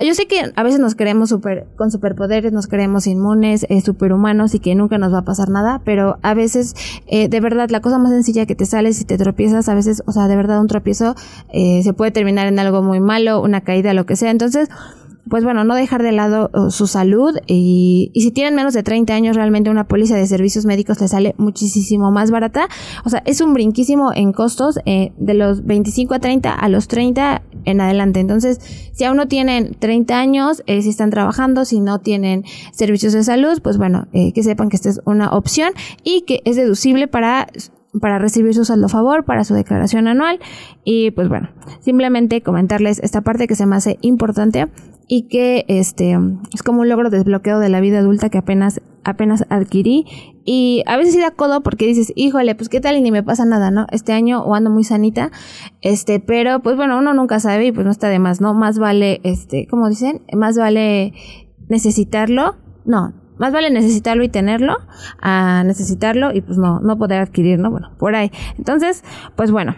yo 0.01 0.15
sé 0.15 0.27
que 0.27 0.53
a 0.55 0.62
veces 0.62 0.81
nos 0.81 0.95
creemos 0.95 1.31
super, 1.31 1.67
con 1.77 1.91
superpoderes, 1.91 2.53
nos 2.53 2.67
creemos 2.67 3.07
inmunes, 3.07 3.67
eh, 3.69 3.81
superhumanos 3.81 4.55
y 4.55 4.61
que 4.61 4.75
nunca 4.75 4.99
nos 4.99 5.12
va 5.12 5.19
a 5.19 5.25
pasar 5.25 5.49
nada, 5.49 5.81
pero 5.85 6.19
a 6.23 6.35
veces 6.35 6.75
eh, 7.07 7.29
de 7.29 7.41
verdad 7.41 7.71
la 7.71 7.81
cosa 7.81 7.99
más 7.99 8.11
sencilla 8.11 8.47
que 8.47 8.55
te 8.55 8.67
sale 8.67 8.93
si 8.93 9.05
te 9.05 9.19
tropiezas, 9.19 9.69
a 9.69 9.75
veces, 9.75 10.03
o 10.07 10.12
sea, 10.12 10.29
de 10.29 10.37
verdad 10.37 10.61
un 10.61 10.67
tropiezo 10.67 11.15
eh, 11.53 11.83
se 11.83 11.93
puede 11.93 12.11
terminar 12.11 12.47
en 12.47 12.59
algo 12.59 12.83
muy 12.83 13.01
malo, 13.01 13.41
una 13.41 13.62
caída, 13.62 13.95
lo 13.95 14.07
que 14.07 14.17
sea, 14.17 14.31
entonces 14.31 14.69
pues 15.29 15.45
bueno, 15.45 15.64
no 15.64 15.75
dejar 15.75 16.02
de 16.02 16.12
lado 16.12 16.50
uh, 16.52 16.71
su 16.71 16.87
salud 16.87 17.37
y, 17.47 18.11
si 18.14 18.31
tienen 18.33 18.55
menos 18.55 18.75
de 18.75 18.83
30 18.83 19.14
años 19.14 19.37
realmente 19.37 19.71
una 19.71 19.85
póliza 19.85 20.17
de 20.17 20.26
servicios 20.26 20.67
médicos 20.67 21.00
les 21.00 21.11
sale 21.12 21.35
muchísimo 21.38 22.11
más 22.11 22.31
barata. 22.31 22.69
O 23.05 23.11
sea, 23.11 23.23
es 23.25 23.41
un 23.41 23.55
brinquísimo 23.55 24.12
en 24.14 24.33
costos 24.33 24.79
eh, 24.85 25.12
de 25.17 25.35
los 25.35 25.64
25 25.64 26.14
a 26.14 26.19
30 26.19 26.52
a 26.52 26.69
los 26.69 26.88
30 26.88 27.43
en 27.64 27.81
adelante. 27.81 28.21
Entonces, 28.21 28.61
si 28.93 29.05
aún 29.05 29.17
no 29.17 29.29
tienen 29.29 29.76
30 29.79 30.19
años, 30.19 30.62
eh, 30.67 30.83
si 30.83 30.88
están 30.88 31.11
trabajando, 31.11 31.64
si 31.64 31.81
no 31.81 32.00
tienen 32.00 32.45
servicios 32.73 33.12
de 33.12 33.23
salud, 33.23 33.61
pues 33.62 33.79
bueno, 33.79 34.09
eh, 34.12 34.33
que 34.33 34.43
sepan 34.43 34.69
que 34.69 34.76
esta 34.76 34.88
es 34.88 35.00
una 35.05 35.31
opción 35.31 35.73
y 36.05 36.23
que 36.23 36.43
es 36.45 36.57
deducible 36.57 37.09
para 37.09 37.49
para 38.00 38.19
recibir 38.19 38.55
su 38.55 38.64
saldo 38.64 38.87
a 38.87 38.88
favor, 38.88 39.25
para 39.25 39.45
su 39.45 39.55
declaración 39.55 40.09
anual. 40.09 40.41
Y 40.85 41.11
pues 41.11 41.29
bueno, 41.29 41.50
simplemente 41.81 42.41
comentarles 42.41 42.99
esta 43.00 43.21
parte 43.21 43.47
que 43.47 43.55
se 43.55 43.67
me 43.67 43.76
hace 43.76 43.99
importante 44.00 44.69
y 45.14 45.25
que 45.25 45.66
este 45.69 46.16
es 46.54 46.62
como 46.62 46.81
un 46.81 46.88
logro 46.88 47.11
desbloqueo 47.11 47.59
de 47.59 47.69
la 47.69 47.83
vida 47.83 47.99
adulta 47.99 48.31
que 48.31 48.38
apenas 48.38 48.81
apenas 49.04 49.45
adquirí 49.50 50.07
y 50.42 50.83
a 50.87 50.97
veces 50.97 51.12
sí 51.12 51.21
da 51.21 51.33
codo 51.33 51.62
porque 51.62 51.85
dices, 51.85 52.14
híjole, 52.16 52.54
pues 52.54 52.71
qué 52.71 52.81
tal 52.81 52.97
y 52.97 53.02
ni 53.02 53.11
me 53.11 53.23
pasa 53.23 53.45
nada, 53.45 53.71
¿no? 53.71 53.87
Este 53.90 54.14
año 54.14 54.42
o 54.42 54.54
ando 54.54 54.71
muy 54.71 54.85
sanita, 54.85 55.31
este, 55.83 56.19
pero 56.19 56.61
pues 56.61 56.76
bueno, 56.76 56.99
uno 56.99 57.12
nunca 57.12 57.40
sabe 57.40 57.66
y 57.66 57.73
pues 57.73 57.85
no 57.85 57.92
está 57.92 58.09
de 58.09 58.21
más, 58.21 58.40
¿no? 58.40 58.54
Más 58.54 58.78
vale, 58.78 59.21
este, 59.23 59.66
como 59.66 59.90
dicen, 59.90 60.23
más 60.35 60.57
vale 60.57 61.12
necesitarlo, 61.69 62.57
no, 62.87 63.12
más 63.37 63.52
vale 63.52 63.69
necesitarlo 63.69 64.25
y 64.25 64.31
tenerlo 64.31 64.78
a 65.21 65.62
necesitarlo 65.66 66.33
y 66.33 66.40
pues 66.40 66.57
no, 66.57 66.81
no 66.81 66.97
poder 66.97 67.21
adquirir, 67.21 67.59
¿no? 67.59 67.71
Bueno, 67.71 67.90
por 67.99 68.14
ahí. 68.14 68.33
Entonces, 68.57 69.04
pues 69.37 69.50
bueno, 69.50 69.76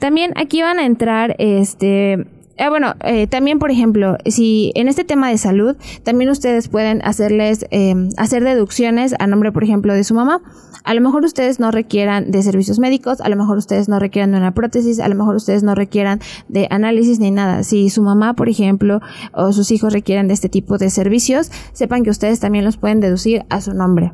también 0.00 0.32
aquí 0.34 0.60
van 0.60 0.80
a 0.80 0.86
entrar, 0.86 1.36
este, 1.38 2.26
Ah, 2.64 2.70
bueno, 2.70 2.94
eh, 3.02 3.26
también, 3.26 3.58
por 3.58 3.72
ejemplo, 3.72 4.18
si 4.24 4.70
en 4.76 4.86
este 4.86 5.02
tema 5.02 5.28
de 5.28 5.36
salud, 5.36 5.74
también 6.04 6.30
ustedes 6.30 6.68
pueden 6.68 7.02
hacerles, 7.02 7.66
eh, 7.72 8.08
hacer 8.18 8.44
deducciones 8.44 9.16
a 9.18 9.26
nombre, 9.26 9.50
por 9.50 9.64
ejemplo, 9.64 9.92
de 9.94 10.04
su 10.04 10.14
mamá. 10.14 10.40
A 10.84 10.94
lo 10.94 11.00
mejor 11.00 11.24
ustedes 11.24 11.58
no 11.58 11.72
requieran 11.72 12.30
de 12.30 12.40
servicios 12.40 12.78
médicos, 12.78 13.20
a 13.20 13.28
lo 13.28 13.34
mejor 13.34 13.58
ustedes 13.58 13.88
no 13.88 13.98
requieran 13.98 14.30
de 14.30 14.38
una 14.38 14.54
prótesis, 14.54 15.00
a 15.00 15.08
lo 15.08 15.16
mejor 15.16 15.34
ustedes 15.34 15.64
no 15.64 15.74
requieran 15.74 16.20
de 16.48 16.68
análisis 16.70 17.18
ni 17.18 17.32
nada. 17.32 17.64
Si 17.64 17.90
su 17.90 18.00
mamá, 18.00 18.34
por 18.34 18.48
ejemplo, 18.48 19.00
o 19.32 19.52
sus 19.52 19.72
hijos 19.72 19.92
requieren 19.92 20.28
de 20.28 20.34
este 20.34 20.48
tipo 20.48 20.78
de 20.78 20.88
servicios, 20.88 21.50
sepan 21.72 22.04
que 22.04 22.10
ustedes 22.10 22.38
también 22.38 22.64
los 22.64 22.76
pueden 22.76 23.00
deducir 23.00 23.44
a 23.48 23.60
su 23.60 23.74
nombre. 23.74 24.12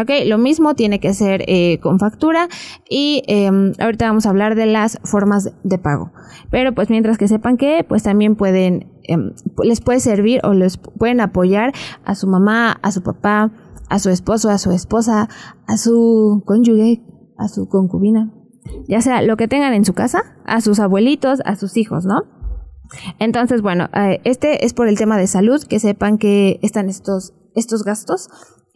Ok, 0.00 0.10
lo 0.26 0.38
mismo 0.38 0.74
tiene 0.74 1.00
que 1.00 1.12
ser 1.12 1.42
eh, 1.48 1.80
con 1.80 1.98
factura 1.98 2.48
y 2.88 3.24
em, 3.26 3.72
ahorita 3.80 4.06
vamos 4.06 4.26
a 4.26 4.30
hablar 4.30 4.54
de 4.54 4.66
las 4.66 5.00
formas 5.02 5.52
de 5.64 5.78
pago. 5.78 6.12
Pero 6.52 6.72
pues 6.72 6.88
mientras 6.88 7.18
que 7.18 7.26
sepan 7.26 7.56
que 7.56 7.84
pues 7.88 8.04
también 8.04 8.36
pueden, 8.36 8.92
em, 9.02 9.32
les 9.64 9.80
puede 9.80 9.98
servir 9.98 10.40
o 10.44 10.54
les 10.54 10.76
pueden 10.76 11.20
apoyar 11.20 11.72
a 12.04 12.14
su 12.14 12.28
mamá, 12.28 12.78
a 12.80 12.92
su 12.92 13.02
papá, 13.02 13.50
a 13.88 13.98
su 13.98 14.10
esposo, 14.10 14.50
a 14.50 14.58
su 14.58 14.70
esposa, 14.70 15.28
a 15.66 15.76
su 15.76 16.44
cónyuge, 16.46 17.02
a 17.36 17.48
su 17.48 17.68
concubina, 17.68 18.32
ya 18.88 19.00
sea 19.00 19.20
lo 19.22 19.36
que 19.36 19.48
tengan 19.48 19.74
en 19.74 19.84
su 19.84 19.94
casa, 19.94 20.36
a 20.44 20.60
sus 20.60 20.78
abuelitos, 20.78 21.40
a 21.44 21.56
sus 21.56 21.76
hijos, 21.76 22.04
¿no? 22.04 22.22
Entonces, 23.18 23.62
bueno, 23.62 23.88
eh, 23.94 24.20
este 24.22 24.64
es 24.64 24.74
por 24.74 24.86
el 24.86 24.96
tema 24.96 25.18
de 25.18 25.26
salud, 25.26 25.60
que 25.64 25.80
sepan 25.80 26.18
que 26.18 26.60
están 26.62 26.88
estos, 26.88 27.34
estos 27.54 27.82
gastos 27.82 28.28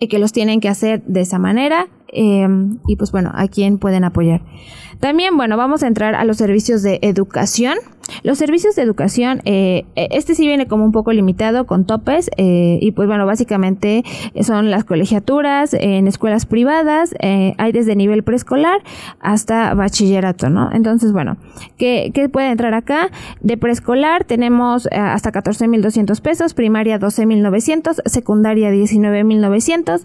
y 0.02 0.08
que 0.08 0.18
los 0.18 0.32
tienen 0.32 0.58
que 0.58 0.68
hacer 0.68 1.00
de 1.04 1.20
esa 1.20 1.38
manera 1.38 1.86
em, 2.12 2.78
y 2.86 2.96
pues 2.96 3.10
bueno, 3.10 3.32
a 3.34 3.48
quién 3.48 3.78
pueden 3.78 4.04
apoyar. 4.04 4.42
También, 5.00 5.36
bueno, 5.36 5.56
vamos 5.56 5.82
a 5.82 5.88
entrar 5.88 6.14
a 6.14 6.24
los 6.24 6.36
servicios 6.36 6.82
de 6.82 7.00
educación. 7.02 7.76
Los 8.24 8.38
servicios 8.38 8.74
de 8.76 8.82
educación, 8.82 9.40
eh, 9.44 9.84
eh, 9.96 10.08
este 10.10 10.34
sí 10.34 10.46
viene 10.46 10.66
como 10.66 10.84
un 10.84 10.92
poco 10.92 11.12
limitado 11.12 11.66
con 11.66 11.86
topes 11.86 12.30
eh, 12.36 12.78
y 12.80 12.92
pues 12.92 13.08
bueno, 13.08 13.24
básicamente 13.26 14.04
son 14.42 14.70
las 14.70 14.84
colegiaturas 14.84 15.72
en 15.72 16.08
escuelas 16.08 16.44
privadas, 16.44 17.14
hay 17.20 17.72
desde 17.72 17.96
nivel 17.96 18.22
preescolar 18.22 18.82
hasta 19.20 19.72
bachillerato, 19.74 20.50
¿no? 20.50 20.70
Entonces, 20.72 21.12
bueno, 21.12 21.36
¿qué, 21.78 22.10
qué 22.12 22.28
puede 22.28 22.50
entrar 22.50 22.74
acá? 22.74 23.10
De 23.40 23.56
preescolar 23.56 24.24
tenemos 24.24 24.88
hasta 24.92 25.32
14.200 25.32 26.20
pesos, 26.20 26.54
primaria 26.54 26.98
12.900, 26.98 28.02
secundaria 28.06 28.70
19.900, 28.72 30.02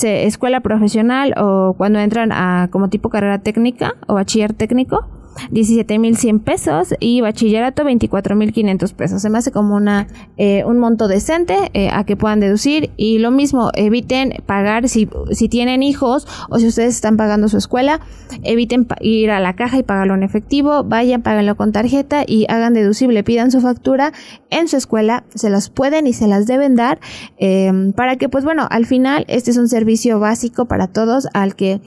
escuela 0.00 0.60
profesional 0.60 0.89
o 1.36 1.74
cuando 1.76 1.98
entran 1.98 2.32
a 2.32 2.68
como 2.70 2.88
tipo 2.88 3.08
carrera 3.08 3.38
técnica 3.38 3.94
o 4.06 4.14
bachiller 4.14 4.52
técnico 4.52 5.04
17.100 5.50 6.42
pesos 6.42 6.94
y 7.00 7.20
bachillerato 7.20 7.82
24.500 7.82 8.94
pesos. 8.94 9.22
Se 9.22 9.30
me 9.30 9.38
hace 9.38 9.52
como 9.52 9.76
una 9.76 10.08
eh, 10.36 10.64
un 10.64 10.78
monto 10.78 11.08
decente 11.08 11.56
eh, 11.74 11.88
a 11.90 12.04
que 12.04 12.16
puedan 12.16 12.40
deducir. 12.40 12.90
Y 12.96 13.18
lo 13.18 13.30
mismo, 13.30 13.70
eviten 13.74 14.42
pagar 14.46 14.88
si, 14.88 15.08
si 15.32 15.48
tienen 15.48 15.82
hijos 15.82 16.26
o 16.48 16.58
si 16.58 16.66
ustedes 16.66 16.94
están 16.94 17.16
pagando 17.16 17.48
su 17.48 17.56
escuela, 17.56 18.00
eviten 18.42 18.86
ir 19.00 19.30
a 19.30 19.40
la 19.40 19.54
caja 19.54 19.78
y 19.78 19.82
pagarlo 19.82 20.14
en 20.14 20.22
efectivo, 20.22 20.84
vayan, 20.84 21.22
páganlo 21.22 21.56
con 21.56 21.72
tarjeta 21.72 22.24
y 22.26 22.46
hagan 22.48 22.74
deducible, 22.74 23.24
pidan 23.24 23.50
su 23.50 23.60
factura 23.60 24.12
en 24.50 24.68
su 24.68 24.76
escuela, 24.76 25.24
se 25.34 25.50
las 25.50 25.70
pueden 25.70 26.06
y 26.06 26.12
se 26.12 26.26
las 26.26 26.46
deben 26.46 26.76
dar 26.76 27.00
eh, 27.38 27.92
para 27.96 28.16
que 28.16 28.28
pues 28.28 28.44
bueno, 28.44 28.66
al 28.70 28.86
final 28.86 29.24
este 29.28 29.50
es 29.50 29.56
un 29.56 29.68
servicio 29.68 30.20
básico 30.20 30.66
para 30.66 30.88
todos 30.88 31.28
al 31.32 31.56
que 31.56 31.80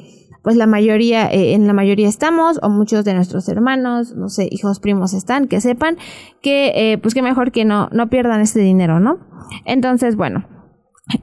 pues 0.44 0.58
la 0.58 0.68
mayoría, 0.68 1.32
eh, 1.32 1.54
en 1.54 1.66
la 1.66 1.74
mayoría 1.74 2.08
estamos, 2.08 2.60
o 2.62 2.70
muchos 2.70 3.06
de 3.06 3.14
nuestros 3.14 3.48
hermanos, 3.50 4.14
no 4.14 4.30
sé, 4.30 4.48
hijos, 4.52 4.80
primos 4.80 5.14
están, 5.14 5.48
que 5.48 5.62
sepan 5.62 5.98
que, 6.42 6.74
eh, 6.76 6.98
pues 6.98 7.14
que 7.14 7.22
mejor 7.22 7.52
que 7.52 7.66
no, 7.66 7.90
no 7.92 8.10
pierdan 8.10 8.42
este 8.42 8.60
dinero, 8.60 9.00
¿no? 9.00 9.20
Entonces, 9.66 10.16
bueno, 10.16 10.46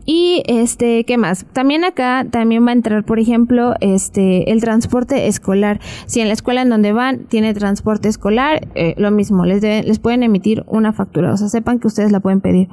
y 0.04 0.42
este, 0.46 1.04
¿qué 1.04 1.16
más? 1.16 1.46
También 1.52 1.84
acá 1.84 2.26
también 2.30 2.66
va 2.66 2.70
a 2.70 2.74
entrar, 2.74 3.04
por 3.04 3.18
ejemplo, 3.18 3.74
este, 3.80 4.52
el 4.52 4.60
transporte 4.60 5.26
escolar. 5.26 5.80
Si 6.06 6.20
en 6.20 6.28
la 6.28 6.34
escuela 6.34 6.60
en 6.62 6.68
donde 6.68 6.92
van 6.92 7.24
tiene 7.24 7.54
transporte 7.54 8.08
escolar, 8.08 8.68
eh, 8.74 8.94
lo 8.98 9.10
mismo, 9.10 9.46
les, 9.46 9.62
les 9.62 9.98
pueden 9.98 10.22
emitir 10.22 10.64
una 10.66 10.92
factura, 10.92 11.32
o 11.32 11.36
sea, 11.36 11.48
sepan 11.48 11.78
que 11.78 11.86
ustedes 11.86 12.12
la 12.12 12.20
pueden 12.20 12.42
pedir. 12.42 12.68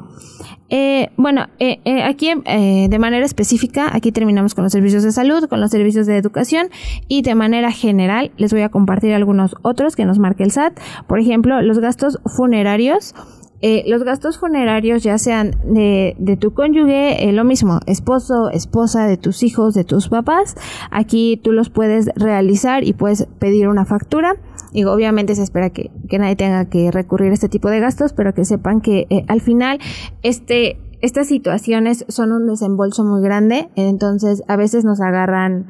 Eh, 0.69 1.09
bueno, 1.15 1.47
eh, 1.59 1.79
aquí 2.03 2.33
de 2.45 2.99
manera 2.99 3.25
específica, 3.25 3.89
aquí 3.95 4.11
terminamos 4.11 4.53
con 4.53 4.65
los 4.65 4.73
servicios 4.73 5.03
de 5.03 5.13
salud, 5.13 5.47
con 5.47 5.61
los 5.61 5.71
servicios 5.71 6.07
de 6.07 6.17
educación 6.17 6.67
y 7.07 7.21
de 7.21 7.35
manera 7.35 7.71
general 7.71 8.31
les 8.35 8.51
voy 8.51 8.63
a 8.63 8.69
compartir 8.69 9.13
algunos 9.13 9.55
otros 9.61 9.95
que 9.95 10.03
nos 10.03 10.19
marque 10.19 10.43
el 10.43 10.51
SAT. 10.51 10.77
Por 11.07 11.19
ejemplo, 11.19 11.61
los 11.61 11.79
gastos 11.79 12.19
funerarios. 12.25 13.15
Eh, 13.61 13.83
los 13.87 14.03
gastos 14.03 14.37
funerarios, 14.37 15.01
ya 15.01 15.17
sean 15.17 15.55
de, 15.63 16.37
tu 16.39 16.53
cónyuge, 16.53 17.27
eh, 17.27 17.33
lo 17.33 17.43
mismo, 17.43 17.79
esposo, 17.87 18.51
esposa, 18.51 19.07
de 19.07 19.17
tus 19.17 19.41
hijos, 19.41 19.73
de 19.73 19.83
tus 19.83 20.09
papás, 20.09 20.55
aquí 20.91 21.39
tú 21.43 21.51
los 21.51 21.71
puedes 21.71 22.07
realizar 22.15 22.83
y 22.83 22.93
puedes 22.93 23.27
pedir 23.39 23.67
una 23.67 23.85
factura. 23.85 24.35
Y 24.73 24.83
obviamente 24.83 25.33
se 25.33 25.43
espera 25.43 25.71
que, 25.71 25.91
que 26.07 26.19
nadie 26.19 26.35
tenga 26.35 26.65
que 26.65 26.91
recurrir 26.91 27.31
a 27.31 27.33
este 27.33 27.49
tipo 27.49 27.69
de 27.69 27.79
gastos, 27.79 28.13
pero 28.13 28.33
que 28.33 28.45
sepan 28.45 28.81
que 28.81 29.07
eh, 29.09 29.25
al 29.27 29.41
final 29.41 29.79
este, 30.21 30.77
estas 31.01 31.27
situaciones 31.27 32.05
son 32.09 32.31
un 32.31 32.47
desembolso 32.47 33.03
muy 33.03 33.23
grande, 33.23 33.69
entonces 33.75 34.43
a 34.47 34.55
veces 34.55 34.83
nos 34.83 35.01
agarran 35.01 35.67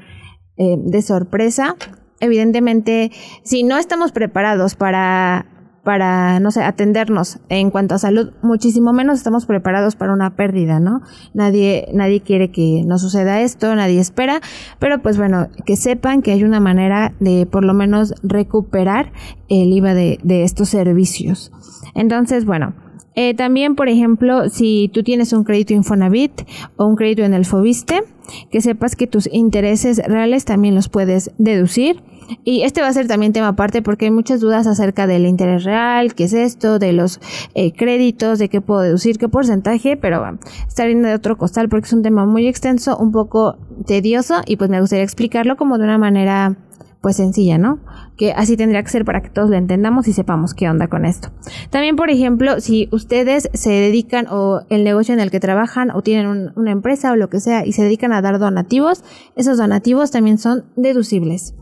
de 0.57 1.03
sorpresa. 1.03 1.75
Evidentemente, 2.19 3.11
si 3.43 3.61
no 3.61 3.77
estamos 3.77 4.11
preparados 4.11 4.73
para 4.73 5.56
para, 5.87 6.41
no 6.41 6.51
sé, 6.51 6.63
atendernos 6.63 7.39
en 7.47 7.71
cuanto 7.71 7.95
a 7.95 7.97
salud, 7.97 8.33
muchísimo 8.41 8.91
menos 8.91 9.19
estamos 9.19 9.45
preparados 9.45 9.95
para 9.95 10.11
una 10.11 10.35
pérdida, 10.35 10.81
¿no? 10.81 10.99
Nadie, 11.33 11.87
nadie 11.93 12.19
quiere 12.19 12.51
que 12.51 12.83
nos 12.85 12.99
suceda 12.99 13.39
esto, 13.39 13.73
nadie 13.73 14.01
espera, 14.01 14.41
pero 14.79 15.01
pues 15.01 15.17
bueno, 15.17 15.47
que 15.65 15.77
sepan 15.77 16.21
que 16.21 16.33
hay 16.33 16.43
una 16.43 16.59
manera 16.59 17.13
de 17.21 17.45
por 17.45 17.63
lo 17.63 17.73
menos 17.73 18.13
recuperar 18.21 19.13
el 19.47 19.71
IVA 19.71 19.93
de, 19.93 20.43
estos 20.43 20.67
servicios. 20.67 21.53
Entonces, 21.95 22.43
bueno, 22.43 22.73
eh, 23.15 23.33
también, 23.33 23.75
por 23.77 23.87
ejemplo, 23.87 24.49
si 24.49 24.91
tú 24.93 25.03
tienes 25.03 25.31
un 25.31 25.45
crédito 25.45 25.73
Infonavit 25.73 26.41
o 26.75 26.85
un 26.85 26.97
crédito 26.97 27.23
en 27.23 27.33
el 27.33 27.45
Fobiste, 27.45 28.03
que 28.51 28.59
sepas 28.59 28.97
que 28.97 29.07
tus 29.07 29.29
intereses 29.31 30.01
reales 30.05 30.43
también 30.43 30.75
los 30.75 30.89
puedes 30.89 31.31
deducir. 31.37 32.03
Y 32.43 32.63
este 32.63 32.81
va 32.81 32.87
a 32.87 32.93
ser 32.93 33.07
también 33.07 33.33
tema 33.33 33.49
aparte 33.49 33.81
porque 33.81 34.05
hay 34.05 34.11
muchas 34.11 34.39
dudas 34.39 34.67
acerca 34.67 35.07
del 35.07 35.25
interés 35.25 35.63
real, 35.63 36.13
qué 36.13 36.25
es 36.25 36.33
esto, 36.33 36.79
de 36.79 36.93
los 36.93 37.19
eh, 37.55 37.73
créditos, 37.73 38.39
de 38.39 38.49
qué 38.49 38.61
puedo 38.61 38.81
deducir, 38.81 39.17
qué 39.17 39.29
porcentaje, 39.29 39.97
pero 39.97 40.19
bueno, 40.19 40.39
está 40.67 40.85
de 40.85 41.13
otro 41.13 41.37
costal 41.37 41.69
porque 41.69 41.87
es 41.87 41.93
un 41.93 42.03
tema 42.03 42.25
muy 42.25 42.47
extenso, 42.47 42.97
un 42.97 43.11
poco 43.11 43.57
tedioso 43.85 44.41
y 44.45 44.57
pues 44.57 44.69
me 44.69 44.79
gustaría 44.79 45.03
explicarlo 45.03 45.57
como 45.57 45.77
de 45.77 45.83
una 45.83 45.97
manera 45.97 46.57
pues 47.01 47.17
sencilla, 47.17 47.57
¿no? 47.57 47.79
Que 48.17 48.33
así 48.33 48.57
tendría 48.57 48.81
que 48.83 48.89
ser 48.89 49.05
para 49.05 49.21
que 49.21 49.29
todos 49.29 49.49
lo 49.49 49.55
entendamos 49.55 50.07
y 50.07 50.13
sepamos 50.13 50.53
qué 50.53 50.69
onda 50.69 50.87
con 50.87 51.05
esto. 51.05 51.29
También, 51.69 51.95
por 51.95 52.09
ejemplo, 52.09 52.59
si 52.59 52.89
ustedes 52.91 53.49
se 53.53 53.69
dedican 53.69 54.27
o 54.29 54.61
el 54.69 54.83
negocio 54.83 55.13
en 55.13 55.19
el 55.19 55.31
que 55.31 55.39
trabajan 55.39 55.91
o 55.91 56.01
tienen 56.01 56.51
una 56.55 56.71
empresa 56.71 57.11
o 57.11 57.15
lo 57.15 57.29
que 57.29 57.39
sea 57.39 57.65
y 57.65 57.73
se 57.73 57.83
dedican 57.83 58.11
a 58.13 58.21
dar 58.21 58.39
donativos, 58.39 59.03
esos 59.35 59.57
donativos 59.57 60.11
también 60.11 60.37
son 60.37 60.65
deducibles. 60.75 61.53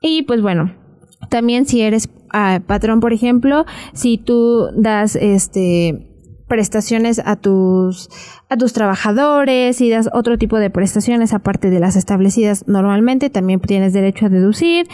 Y 0.00 0.22
pues 0.22 0.40
bueno, 0.42 0.74
también 1.28 1.66
si 1.66 1.82
eres 1.82 2.08
ah, 2.32 2.60
patrón, 2.66 3.00
por 3.00 3.12
ejemplo, 3.12 3.66
si 3.92 4.18
tú 4.18 4.68
das 4.74 5.16
este 5.16 6.06
prestaciones 6.50 7.22
a 7.24 7.36
tus 7.36 8.10
a 8.48 8.56
tus 8.56 8.72
trabajadores 8.72 9.80
y 9.80 9.88
das 9.88 10.10
otro 10.12 10.36
tipo 10.36 10.58
de 10.58 10.68
prestaciones 10.68 11.32
aparte 11.32 11.70
de 11.70 11.78
las 11.78 11.94
establecidas 11.94 12.66
normalmente 12.66 13.30
también 13.30 13.60
tienes 13.60 13.92
derecho 13.92 14.26
a 14.26 14.30
deducir. 14.30 14.88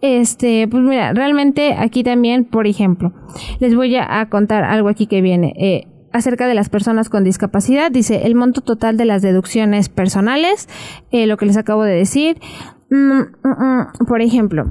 Este 0.00 0.66
pues 0.68 0.82
mira 0.82 1.12
realmente 1.12 1.74
aquí 1.74 2.02
también 2.02 2.46
por 2.46 2.66
ejemplo 2.66 3.12
les 3.60 3.74
voy 3.76 3.94
a, 3.96 4.26
contar 4.30 4.64
algo 4.64 4.88
aquí 4.88 5.06
que 5.06 5.20
viene 5.20 5.52
eh, 5.58 5.86
acerca 6.14 6.46
de 6.46 6.54
las 6.54 6.70
personas 6.70 7.10
con 7.10 7.24
discapacidad. 7.24 7.90
Dice 7.90 8.22
el 8.24 8.34
monto 8.34 8.62
total 8.62 8.96
de 8.96 9.04
las 9.04 9.20
deducciones 9.20 9.90
personales 9.90 10.66
eh, 11.10 11.26
lo 11.26 11.36
que 11.36 11.44
les 11.44 11.58
acabo 11.58 11.84
de 11.84 11.94
decir 11.94 12.38
mm, 12.94 13.20
mm, 13.42 13.48
mm, 13.48 14.06
por 14.06 14.22
ejemplo 14.22 14.66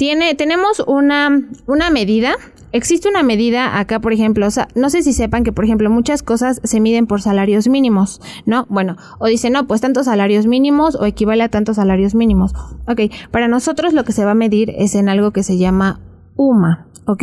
tiene, 0.00 0.34
tenemos 0.34 0.82
una, 0.86 1.42
una 1.66 1.90
medida. 1.90 2.32
Existe 2.72 3.06
una 3.06 3.22
medida 3.22 3.78
acá, 3.78 4.00
por 4.00 4.14
ejemplo, 4.14 4.48
no 4.74 4.88
sé 4.88 5.02
si 5.02 5.12
sepan 5.12 5.44
que, 5.44 5.52
por 5.52 5.66
ejemplo, 5.66 5.90
muchas 5.90 6.22
cosas 6.22 6.60
se 6.64 6.80
miden 6.80 7.06
por 7.06 7.20
salarios 7.20 7.68
mínimos, 7.68 8.22
¿no? 8.46 8.64
Bueno, 8.70 8.96
o 9.18 9.26
dicen, 9.26 9.52
no, 9.52 9.66
pues 9.66 9.82
tantos 9.82 10.06
salarios 10.06 10.46
mínimos 10.46 10.94
o 10.94 11.04
equivale 11.04 11.42
a 11.42 11.50
tantos 11.50 11.76
salarios 11.76 12.14
mínimos. 12.14 12.54
Ok, 12.88 13.12
para 13.30 13.46
nosotros 13.46 13.92
lo 13.92 14.04
que 14.04 14.12
se 14.12 14.24
va 14.24 14.30
a 14.30 14.34
medir 14.34 14.70
es 14.70 14.94
en 14.94 15.10
algo 15.10 15.32
que 15.32 15.42
se 15.42 15.58
llama 15.58 16.00
UMA, 16.36 16.86
¿ok? 17.06 17.22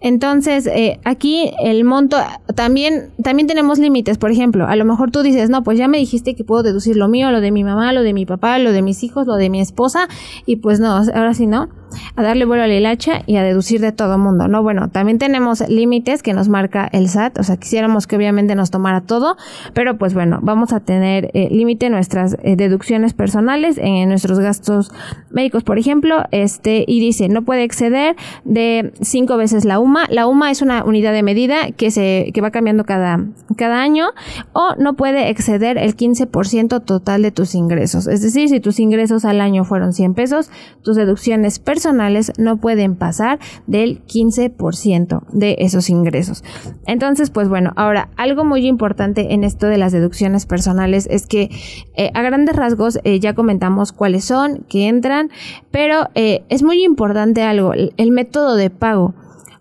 Entonces, 0.00 0.66
eh, 0.66 1.00
aquí 1.04 1.52
el 1.62 1.84
monto, 1.84 2.16
también, 2.54 3.10
también 3.22 3.46
tenemos 3.46 3.78
límites, 3.78 4.18
por 4.18 4.30
ejemplo, 4.30 4.66
a 4.66 4.76
lo 4.76 4.84
mejor 4.84 5.10
tú 5.10 5.22
dices, 5.22 5.50
no, 5.50 5.62
pues 5.62 5.78
ya 5.78 5.88
me 5.88 5.98
dijiste 5.98 6.34
que 6.34 6.44
puedo 6.44 6.62
deducir 6.62 6.96
lo 6.96 7.08
mío, 7.08 7.30
lo 7.30 7.40
de 7.40 7.50
mi 7.50 7.64
mamá, 7.64 7.92
lo 7.92 8.02
de 8.02 8.12
mi 8.12 8.26
papá, 8.26 8.58
lo 8.58 8.72
de 8.72 8.82
mis 8.82 9.02
hijos, 9.02 9.26
lo 9.26 9.36
de 9.36 9.50
mi 9.50 9.60
esposa, 9.60 10.08
y 10.46 10.56
pues 10.56 10.80
no, 10.80 10.92
ahora 10.92 11.34
sí 11.34 11.46
no 11.46 11.68
a 12.16 12.22
darle 12.22 12.44
vuelo 12.44 12.62
a 12.62 12.66
la 12.66 12.74
hilacha 12.74 13.22
y 13.26 13.36
a 13.36 13.42
deducir 13.42 13.80
de 13.80 13.92
todo 13.92 14.18
mundo, 14.18 14.48
¿no? 14.48 14.62
Bueno, 14.62 14.88
también 14.88 15.18
tenemos 15.18 15.66
límites 15.68 16.22
que 16.22 16.32
nos 16.32 16.48
marca 16.48 16.88
el 16.92 17.08
SAT, 17.08 17.38
o 17.38 17.42
sea, 17.42 17.56
quisiéramos 17.56 18.06
que 18.06 18.16
obviamente 18.16 18.54
nos 18.54 18.70
tomara 18.70 19.00
todo, 19.00 19.36
pero 19.72 19.98
pues 19.98 20.14
bueno, 20.14 20.38
vamos 20.42 20.72
a 20.72 20.80
tener 20.80 21.30
eh, 21.34 21.48
límite 21.50 21.90
nuestras 21.90 22.36
eh, 22.42 22.56
deducciones 22.56 23.14
personales 23.14 23.78
en, 23.78 24.08
nuestros 24.08 24.38
gastos 24.38 24.92
médicos, 25.30 25.64
por 25.64 25.78
ejemplo, 25.78 26.24
este, 26.30 26.84
y 26.86 27.00
dice, 27.00 27.28
no 27.28 27.42
puede 27.42 27.64
exceder 27.64 28.16
de 28.44 28.92
cinco 29.00 29.36
veces 29.36 29.64
la 29.64 29.78
UMA. 29.78 30.06
La 30.10 30.26
UMA 30.26 30.50
es 30.50 30.62
una 30.62 30.84
unidad 30.84 31.12
de 31.12 31.22
medida 31.22 31.72
que 31.72 31.90
se, 31.90 32.30
que 32.34 32.40
va 32.40 32.50
cambiando 32.50 32.84
cada, 32.84 33.24
cada 33.56 33.80
año, 33.80 34.08
o 34.52 34.74
no 34.78 34.94
puede 34.94 35.30
exceder 35.30 35.78
el 35.78 35.96
15% 35.96 36.84
total 36.84 37.22
de 37.22 37.30
tus 37.30 37.54
ingresos. 37.54 38.06
Es 38.06 38.22
decir, 38.22 38.48
si 38.48 38.60
tus 38.60 38.78
ingresos 38.78 39.24
al 39.24 39.40
año 39.40 39.64
fueron 39.64 39.92
100 39.92 40.14
pesos, 40.14 40.50
tus 40.82 40.96
deducciones 40.96 41.58
personales 41.58 41.83
personales 41.84 42.32
no 42.38 42.56
pueden 42.56 42.96
pasar 42.96 43.38
del 43.66 44.02
15% 44.06 45.22
de 45.32 45.56
esos 45.58 45.90
ingresos. 45.90 46.42
Entonces, 46.86 47.28
pues 47.28 47.50
bueno, 47.50 47.72
ahora 47.76 48.08
algo 48.16 48.42
muy 48.44 48.66
importante 48.66 49.34
en 49.34 49.44
esto 49.44 49.66
de 49.66 49.76
las 49.76 49.92
deducciones 49.92 50.46
personales 50.46 51.06
es 51.10 51.26
que 51.26 51.50
eh, 51.94 52.10
a 52.14 52.22
grandes 52.22 52.56
rasgos 52.56 52.98
eh, 53.04 53.20
ya 53.20 53.34
comentamos 53.34 53.92
cuáles 53.92 54.24
son, 54.24 54.64
que 54.66 54.88
entran, 54.88 55.30
pero 55.70 56.08
eh, 56.14 56.44
es 56.48 56.62
muy 56.62 56.82
importante 56.82 57.42
algo, 57.42 57.74
el 57.74 58.10
método 58.10 58.56
de 58.56 58.70
pago 58.70 59.14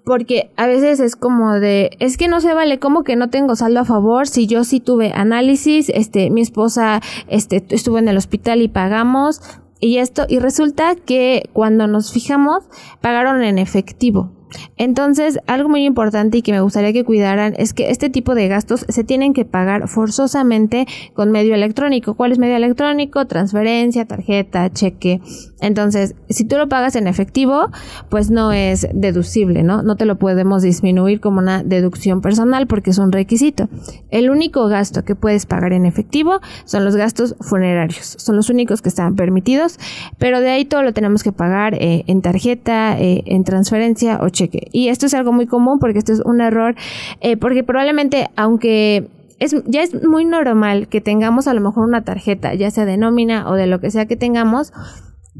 porque 0.06 0.52
a 0.58 0.68
veces 0.68 1.00
es 1.00 1.16
como 1.16 1.54
de, 1.54 1.92
es 2.00 2.18
que 2.18 2.28
no 2.28 2.42
se 2.42 2.54
vale, 2.54 2.80
como 2.80 3.04
que 3.04 3.16
no 3.16 3.30
tengo 3.30 3.56
saldo 3.56 3.80
a 3.80 3.86
favor 3.86 4.28
si 4.28 4.48
yo 4.48 4.64
sí 4.64 4.80
tuve 4.80 5.14
análisis, 5.14 5.90
este, 5.90 6.30
mi 6.30 6.42
esposa, 6.42 7.02
este, 7.28 7.64
estuvo 7.70 7.98
en 8.00 8.08
el 8.08 8.18
hospital 8.18 8.62
y 8.62 8.68
pagamos, 8.68 9.42
y 9.84 9.98
esto, 9.98 10.26
y 10.30 10.40
resulta 10.40 10.96
que 10.96 11.50
cuando 11.52 11.88
nos 11.88 12.14
fijamos, 12.14 12.64
pagaron 13.02 13.44
en 13.44 13.58
efectivo. 13.58 14.32
Entonces, 14.78 15.40
algo 15.48 15.70
muy 15.70 15.86
importante 15.86 16.38
y 16.38 16.42
que 16.42 16.52
me 16.52 16.62
gustaría 16.62 16.94
que 16.94 17.04
cuidaran 17.04 17.54
es 17.58 17.74
que 17.74 17.90
este 17.90 18.10
tipo 18.10 18.36
de 18.36 18.48
gastos 18.48 18.86
se 18.88 19.04
tienen 19.04 19.34
que 19.34 19.46
pagar 19.46 19.88
forzosamente 19.88 20.88
con 21.14 21.32
medio 21.32 21.56
electrónico. 21.56 22.16
¿Cuál 22.16 22.32
es 22.32 22.40
medio 22.40 22.56
electrónico? 22.56 23.26
Transferencia, 23.26 24.06
tarjeta, 24.06 24.70
cheque. 24.72 25.22
Entonces, 25.62 26.16
si 26.30 26.46
tú 26.46 26.58
lo 26.58 26.68
pagas 26.68 26.96
en 26.96 27.08
efectivo, 27.08 27.70
pues 28.10 28.30
no 28.30 28.52
es 28.52 28.88
deducible, 28.94 29.64
¿no? 29.64 29.82
No 29.82 29.96
te 29.96 30.06
lo 30.06 30.18
podemos 30.18 30.62
disminuir 30.62 31.20
como 31.20 31.40
una 31.40 31.64
deducción 31.64 32.22
personal 32.22 32.68
porque 32.68 32.92
es 32.92 32.98
un 32.98 33.12
requisito. 33.12 33.70
El 34.10 34.30
único 34.30 34.68
gasto 34.68 35.04
que 35.04 35.16
puedes 35.16 35.46
pagar 35.46 35.74
en 35.74 35.86
efectivo 35.86 36.40
son 36.66 36.86
los 36.86 36.96
gastos 36.96 37.36
funerarios. 37.40 38.16
Son 38.20 38.36
los 38.36 38.50
únicos 38.50 38.82
que 38.82 38.90
están 38.90 39.16
permitidos, 39.16 39.80
pero 40.18 40.40
de 40.42 40.50
ahí 40.50 40.66
todo 40.66 40.84
lo 40.84 40.94
tenemos 40.94 41.24
que 41.24 41.32
pagar 41.32 41.76
eh, 41.76 42.04
en 42.08 42.22
tarjeta, 42.22 43.00
eh, 43.00 43.24
en 43.26 43.44
transferencia 43.44 44.20
o 44.22 44.30
cheque 44.30 44.43
y 44.52 44.90
esto 44.90 45.06
es 45.06 45.14
algo 45.14 45.32
muy 45.32 45.48
común 45.48 45.80
porque 45.80 46.00
esto 46.00 46.14
es 46.14 46.22
un 46.24 46.42
error, 46.42 46.76
eh, 47.22 47.38
porque 47.38 47.64
probablemente 47.64 48.30
aunque 48.36 49.10
es, 49.40 49.56
ya 49.66 49.82
es 49.82 50.04
muy 50.04 50.26
normal 50.26 50.88
que 50.88 51.02
tengamos 51.02 51.48
a 51.48 51.54
lo 51.54 51.62
mejor 51.62 51.86
una 51.86 52.04
tarjeta, 52.04 52.54
ya 52.54 52.72
sea 52.72 52.86
de 52.86 52.98
nómina 52.98 53.50
o 53.50 53.56
de 53.56 53.68
lo 53.68 53.80
que 53.80 53.92
sea 53.92 54.06
que 54.06 54.16
tengamos, 54.16 54.72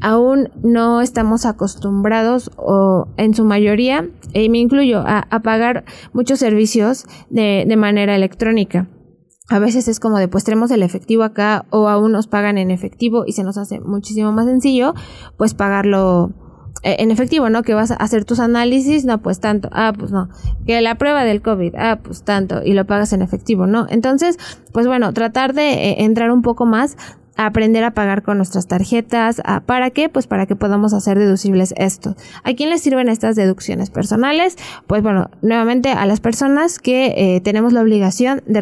aún 0.00 0.50
no 0.62 1.00
estamos 1.00 1.46
acostumbrados 1.46 2.50
o 2.56 3.06
en 3.16 3.34
su 3.34 3.44
mayoría, 3.44 4.08
y 4.32 4.48
me 4.48 4.58
incluyo, 4.58 5.02
a, 5.06 5.22
pagar 5.42 5.84
muchos 6.12 6.38
servicios 6.38 7.06
de, 7.30 7.64
de 7.66 7.76
manera 7.76 8.14
electrónica. 8.14 8.88
A 9.48 9.58
veces 9.58 9.88
es 9.88 10.00
como 10.00 10.18
de 10.18 10.26
pues 10.26 10.42
tenemos 10.42 10.70
el 10.70 10.82
efectivo 10.82 11.22
acá 11.22 11.66
o 11.68 11.88
aún 11.88 12.12
nos 12.12 12.26
pagan 12.26 12.56
en 12.56 12.70
efectivo 12.70 13.24
y 13.26 13.32
se 13.32 13.44
nos 13.44 13.58
hace 13.58 13.78
muchísimo 13.78 14.32
más 14.32 14.46
sencillo 14.46 14.94
pues 15.36 15.52
pagarlo 15.52 16.32
en 16.84 17.10
efectivo, 17.10 17.48
¿no? 17.50 17.62
Que 17.62 17.74
vas 17.74 17.90
a 17.90 17.94
hacer 17.94 18.24
tus 18.24 18.40
análisis, 18.40 19.04
no, 19.04 19.18
pues 19.18 19.40
tanto, 19.40 19.68
ah, 19.72 19.92
pues 19.98 20.10
no, 20.10 20.28
que 20.66 20.80
la 20.80 20.96
prueba 20.96 21.24
del 21.24 21.42
COVID, 21.42 21.74
ah, 21.76 21.98
pues 22.02 22.22
tanto, 22.22 22.62
y 22.62 22.74
lo 22.74 22.84
pagas 22.84 23.12
en 23.12 23.22
efectivo, 23.22 23.66
¿no? 23.66 23.86
Entonces, 23.88 24.38
pues 24.72 24.86
bueno, 24.86 25.12
tratar 25.12 25.54
de 25.54 25.72
eh, 25.72 26.04
entrar 26.04 26.30
un 26.30 26.42
poco 26.42 26.66
más 26.66 26.96
aprender 27.36 27.84
a 27.84 27.92
pagar 27.92 28.22
con 28.22 28.36
nuestras 28.36 28.66
tarjetas. 28.66 29.42
¿Para 29.66 29.90
qué? 29.90 30.08
Pues 30.08 30.26
para 30.26 30.46
que 30.46 30.56
podamos 30.56 30.92
hacer 30.92 31.18
deducibles 31.18 31.74
esto. 31.76 32.16
¿A 32.42 32.54
quién 32.54 32.70
les 32.70 32.82
sirven 32.82 33.08
estas 33.08 33.36
deducciones 33.36 33.90
personales? 33.90 34.56
Pues 34.86 35.02
bueno, 35.02 35.30
nuevamente 35.42 35.90
a 35.90 36.06
las 36.06 36.20
personas 36.20 36.78
que 36.78 37.14
eh, 37.16 37.40
tenemos 37.40 37.72
la 37.72 37.82
obligación 37.82 38.42
de 38.46 38.60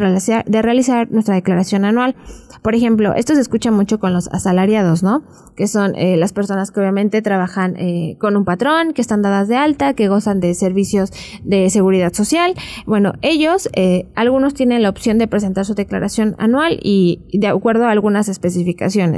realizar, 0.61 1.11
nuestra 1.11 1.35
declaración 1.35 1.85
anual. 1.85 2.15
Por 2.61 2.75
ejemplo, 2.75 3.13
esto 3.13 3.35
se 3.35 3.41
escucha 3.41 3.71
mucho 3.71 3.99
con 3.99 4.13
los 4.13 4.29
asalariados, 4.29 5.03
¿no? 5.03 5.23
Que 5.57 5.67
son 5.67 5.95
eh, 5.95 6.15
las 6.15 6.31
personas 6.31 6.71
que 6.71 6.79
obviamente 6.79 7.21
trabajan 7.21 7.75
eh, 7.77 8.15
con 8.19 8.37
un 8.37 8.45
patrón, 8.45 8.93
que 8.93 9.01
están 9.01 9.21
dadas 9.21 9.49
de 9.49 9.57
alta, 9.57 9.93
que 9.93 10.07
gozan 10.07 10.39
de 10.39 10.53
servicios 10.55 11.11
de 11.43 11.69
seguridad 11.69 12.13
social. 12.13 12.53
Bueno, 12.85 13.13
ellos, 13.21 13.69
algunos 14.15 14.53
tienen 14.53 14.81
la 14.81 14.89
opción 14.89 15.17
de 15.17 15.27
presentar 15.27 15.65
su 15.65 15.75
declaración 15.75 16.35
anual 16.37 16.79
y 16.81 17.19
de 17.33 17.47
acuerdo 17.47 17.85
a 17.85 17.91
algunas 17.91 18.29
especificaciones, 18.29 18.62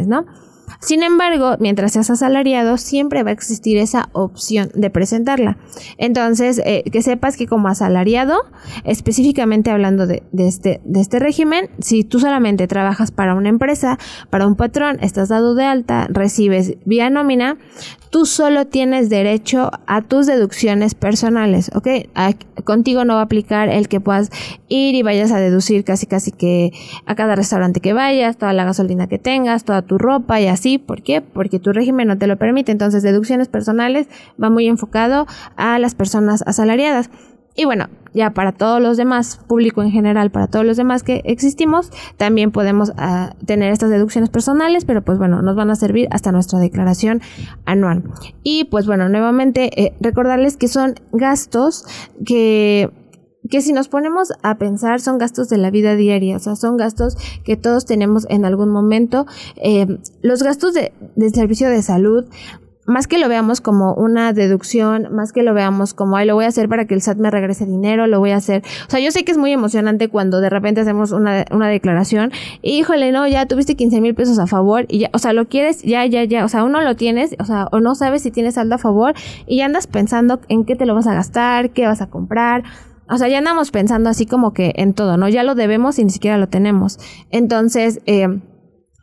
¿no? 0.07 0.25
Sin 0.79 1.03
embargo, 1.03 1.55
mientras 1.59 1.93
seas 1.93 2.09
asalariado, 2.09 2.77
siempre 2.77 3.23
va 3.23 3.29
a 3.29 3.33
existir 3.33 3.77
esa 3.77 4.09
opción 4.13 4.69
de 4.73 4.89
presentarla. 4.89 5.57
Entonces, 5.97 6.61
eh, 6.65 6.83
que 6.91 7.01
sepas 7.01 7.37
que 7.37 7.47
como 7.47 7.67
asalariado, 7.67 8.37
específicamente 8.83 9.71
hablando 9.71 10.07
de, 10.07 10.23
este, 10.37 10.81
de 10.83 11.01
este 11.01 11.19
régimen, 11.19 11.69
si 11.79 12.03
tú 12.03 12.19
solamente 12.19 12.67
trabajas 12.67 13.11
para 13.11 13.35
una 13.35 13.49
empresa, 13.49 13.97
para 14.29 14.47
un 14.47 14.55
patrón, 14.55 14.97
estás 15.01 15.29
dado 15.29 15.55
de 15.55 15.65
alta, 15.65 16.07
recibes 16.09 16.75
vía 16.85 17.09
nómina, 17.09 17.57
tú 18.09 18.25
solo 18.25 18.65
tienes 18.65 19.09
derecho 19.09 19.71
a 19.87 20.01
tus 20.01 20.25
deducciones 20.25 20.95
personales, 20.95 21.69
¿ok? 21.75 21.87
contigo 22.63 23.05
no 23.05 23.15
va 23.15 23.19
a 23.19 23.23
aplicar 23.23 23.69
el 23.69 23.87
que 23.89 23.99
puedas 23.99 24.31
ir 24.69 24.95
y 24.95 25.03
vayas 25.03 25.31
a 25.31 25.37
deducir 25.37 25.83
casi 25.83 26.07
casi 26.07 26.31
que 26.31 26.71
a 27.05 27.15
cada 27.15 27.35
restaurante 27.35 27.81
que 27.81 27.93
vayas, 27.93 28.37
toda 28.37 28.53
la 28.53 28.63
gasolina 28.63 29.07
que 29.07 29.19
tengas, 29.19 29.65
toda 29.65 29.81
tu 29.81 29.97
ropa 29.97 30.39
y. 30.39 30.54
¿Por 30.77 31.01
qué? 31.01 31.21
Porque 31.21 31.59
tu 31.59 31.71
régimen 31.73 32.07
no 32.07 32.17
te 32.17 32.27
lo 32.27 32.37
permite. 32.37 32.71
Entonces, 32.71 33.03
deducciones 33.03 33.47
personales 33.47 34.07
va 34.41 34.49
muy 34.49 34.67
enfocado 34.67 35.27
a 35.55 35.79
las 35.79 35.95
personas 35.95 36.43
asalariadas. 36.45 37.09
Y 37.57 37.63
bueno, 37.63 37.87
ya 38.13 38.31
para 38.31 38.51
todos 38.51 38.81
los 38.81 38.97
demás, 38.97 39.39
público 39.47 39.81
en 39.81 39.89
general, 39.89 40.29
para 40.29 40.47
todos 40.47 40.65
los 40.65 40.75
demás 40.75 41.03
que 41.03 41.21
existimos, 41.23 41.89
también 42.17 42.51
podemos 42.51 42.91
ah, 42.97 43.33
tener 43.45 43.71
estas 43.71 43.89
deducciones 43.89 44.29
personales, 44.29 44.83
pero 44.83 45.01
pues 45.03 45.17
bueno, 45.17 45.41
nos 45.41 45.55
van 45.55 45.69
a 45.69 45.75
servir 45.75 46.09
hasta 46.11 46.33
nuestra 46.33 46.59
declaración 46.59 47.21
anual. 47.65 48.03
Y 48.43 48.65
pues 48.65 48.85
bueno, 48.85 49.07
nuevamente 49.07 49.81
eh, 49.81 49.93
recordarles 50.01 50.57
que 50.57 50.67
son 50.67 50.95
gastos 51.13 51.85
que 52.25 52.91
que 53.49 53.61
si 53.61 53.73
nos 53.73 53.87
ponemos 53.87 54.33
a 54.43 54.57
pensar 54.57 54.99
son 54.99 55.17
gastos 55.17 55.49
de 55.49 55.57
la 55.57 55.71
vida 55.71 55.95
diaria, 55.95 56.37
o 56.37 56.39
sea, 56.39 56.55
son 56.55 56.77
gastos 56.77 57.17
que 57.43 57.57
todos 57.57 57.85
tenemos 57.85 58.25
en 58.29 58.45
algún 58.45 58.69
momento. 58.69 59.25
Eh, 59.57 59.99
los 60.21 60.43
gastos 60.43 60.73
de, 60.73 60.93
del 61.15 61.33
servicio 61.33 61.69
de 61.69 61.81
salud, 61.81 62.25
más 62.85 63.07
que 63.07 63.17
lo 63.17 63.27
veamos 63.27 63.61
como 63.61 63.93
una 63.95 64.31
deducción, 64.31 65.07
más 65.11 65.31
que 65.31 65.41
lo 65.41 65.53
veamos 65.53 65.93
como, 65.93 66.17
ay, 66.17 66.27
lo 66.27 66.35
voy 66.35 66.45
a 66.45 66.49
hacer 66.49 66.69
para 66.69 66.85
que 66.85 66.93
el 66.93 67.01
SAT 67.01 67.17
me 67.17 67.31
regrese 67.31 67.65
dinero, 67.65 68.05
lo 68.05 68.19
voy 68.19 68.31
a 68.31 68.35
hacer. 68.35 68.63
O 68.87 68.91
sea, 68.91 68.99
yo 68.99 69.11
sé 69.11 69.25
que 69.25 69.31
es 69.31 69.37
muy 69.37 69.51
emocionante 69.51 70.07
cuando 70.07 70.39
de 70.39 70.49
repente 70.49 70.81
hacemos 70.81 71.11
una, 71.11 71.45
una 71.51 71.67
declaración 71.67 72.31
y, 72.61 72.77
híjole, 72.77 73.11
no, 73.11 73.27
ya 73.27 73.47
tuviste 73.47 73.75
15 73.75 74.01
mil 74.01 74.13
pesos 74.13 74.37
a 74.37 74.45
favor 74.45 74.85
y 74.87 74.99
ya, 74.99 75.09
o 75.13 75.17
sea, 75.17 75.33
lo 75.33 75.47
quieres, 75.47 75.81
ya, 75.81 76.05
ya, 76.05 76.23
ya, 76.25 76.45
o 76.45 76.47
sea, 76.47 76.63
uno 76.63 76.81
lo 76.81 76.95
tienes, 76.95 77.35
o 77.39 77.45
sea, 77.45 77.67
o 77.71 77.79
no 77.79 77.95
sabes 77.95 78.21
si 78.21 78.29
tienes 78.29 78.55
saldo 78.55 78.75
a 78.75 78.79
favor 78.79 79.15
y 79.47 79.57
ya 79.57 79.65
andas 79.65 79.87
pensando 79.87 80.39
en 80.47 80.63
qué 80.63 80.75
te 80.75 80.85
lo 80.85 80.93
vas 80.93 81.07
a 81.07 81.15
gastar, 81.15 81.71
qué 81.71 81.87
vas 81.87 82.01
a 82.01 82.07
comprar. 82.07 82.63
O 83.09 83.17
sea, 83.17 83.27
ya 83.27 83.37
andamos 83.37 83.71
pensando 83.71 84.09
así 84.09 84.25
como 84.25 84.53
que 84.53 84.73
en 84.75 84.93
todo, 84.93 85.17
¿no? 85.17 85.29
Ya 85.29 85.43
lo 85.43 85.55
debemos 85.55 85.99
y 85.99 86.03
ni 86.03 86.09
siquiera 86.09 86.37
lo 86.37 86.47
tenemos. 86.47 86.97
Entonces, 87.31 88.01
eh, 88.05 88.27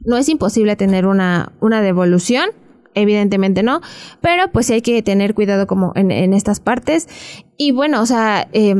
no 0.04 0.16
es 0.16 0.28
imposible 0.28 0.76
tener 0.76 1.06
una, 1.06 1.52
una 1.60 1.80
devolución 1.80 2.50
evidentemente 2.94 3.62
no, 3.62 3.80
pero 4.20 4.50
pues 4.52 4.66
sí 4.66 4.74
hay 4.74 4.82
que 4.82 5.02
tener 5.02 5.34
cuidado 5.34 5.66
como 5.66 5.92
en, 5.94 6.10
en 6.10 6.34
estas 6.34 6.60
partes. 6.60 7.08
Y 7.56 7.72
bueno, 7.72 8.02
o 8.02 8.06
sea, 8.06 8.48
eh, 8.52 8.74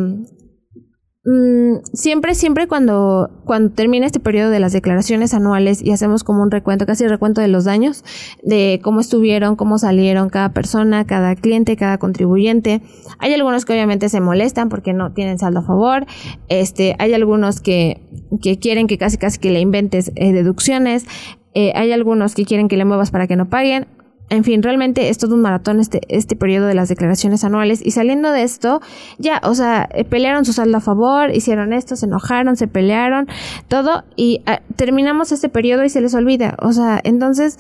siempre, 1.92 2.34
siempre 2.34 2.66
cuando, 2.66 3.30
cuando 3.44 3.72
termina 3.72 4.06
este 4.06 4.18
periodo 4.18 4.50
de 4.50 4.58
las 4.58 4.72
declaraciones 4.72 5.34
anuales 5.34 5.80
y 5.82 5.92
hacemos 5.92 6.24
como 6.24 6.42
un 6.42 6.50
recuento, 6.50 6.84
casi 6.84 7.06
recuento 7.06 7.40
de 7.40 7.48
los 7.48 7.64
daños, 7.64 8.04
de 8.42 8.80
cómo 8.82 9.00
estuvieron, 9.00 9.54
cómo 9.54 9.78
salieron 9.78 10.30
cada 10.30 10.52
persona, 10.52 11.06
cada 11.06 11.36
cliente, 11.36 11.76
cada 11.76 11.98
contribuyente. 11.98 12.82
Hay 13.18 13.32
algunos 13.34 13.64
que 13.64 13.72
obviamente 13.72 14.08
se 14.08 14.20
molestan 14.20 14.68
porque 14.68 14.92
no 14.92 15.12
tienen 15.12 15.38
saldo 15.38 15.60
a 15.60 15.62
favor. 15.62 16.06
Este, 16.48 16.96
hay 16.98 17.14
algunos 17.14 17.60
que, 17.60 18.02
que 18.42 18.58
quieren 18.58 18.88
que 18.88 18.98
casi 18.98 19.16
casi 19.16 19.38
que 19.38 19.52
le 19.52 19.60
inventes 19.60 20.10
eh, 20.16 20.32
deducciones. 20.32 21.06
Eh, 21.54 21.72
hay 21.76 21.92
algunos 21.92 22.34
que 22.34 22.44
quieren 22.44 22.66
que 22.66 22.76
le 22.76 22.84
muevas 22.84 23.10
para 23.10 23.28
que 23.28 23.36
no 23.36 23.48
paguen 23.48 23.86
en 24.32 24.44
fin, 24.44 24.62
realmente 24.62 25.10
es 25.10 25.18
todo 25.18 25.34
un 25.34 25.42
maratón 25.42 25.78
este, 25.78 26.00
este 26.08 26.36
periodo 26.36 26.66
de 26.66 26.74
las 26.74 26.88
declaraciones 26.88 27.44
anuales. 27.44 27.84
Y 27.84 27.90
saliendo 27.90 28.32
de 28.32 28.44
esto, 28.44 28.80
ya, 29.18 29.42
o 29.44 29.54
sea, 29.54 29.86
eh, 29.92 30.04
pelearon 30.04 30.46
su 30.46 30.54
saldo 30.54 30.78
a 30.78 30.80
favor, 30.80 31.30
hicieron 31.34 31.74
esto, 31.74 31.96
se 31.96 32.06
enojaron, 32.06 32.56
se 32.56 32.66
pelearon, 32.66 33.26
todo, 33.68 34.04
y 34.16 34.40
ah, 34.46 34.60
terminamos 34.76 35.32
este 35.32 35.50
periodo 35.50 35.84
y 35.84 35.90
se 35.90 36.00
les 36.00 36.14
olvida. 36.14 36.56
O 36.62 36.72
sea, 36.72 36.98
entonces, 37.04 37.58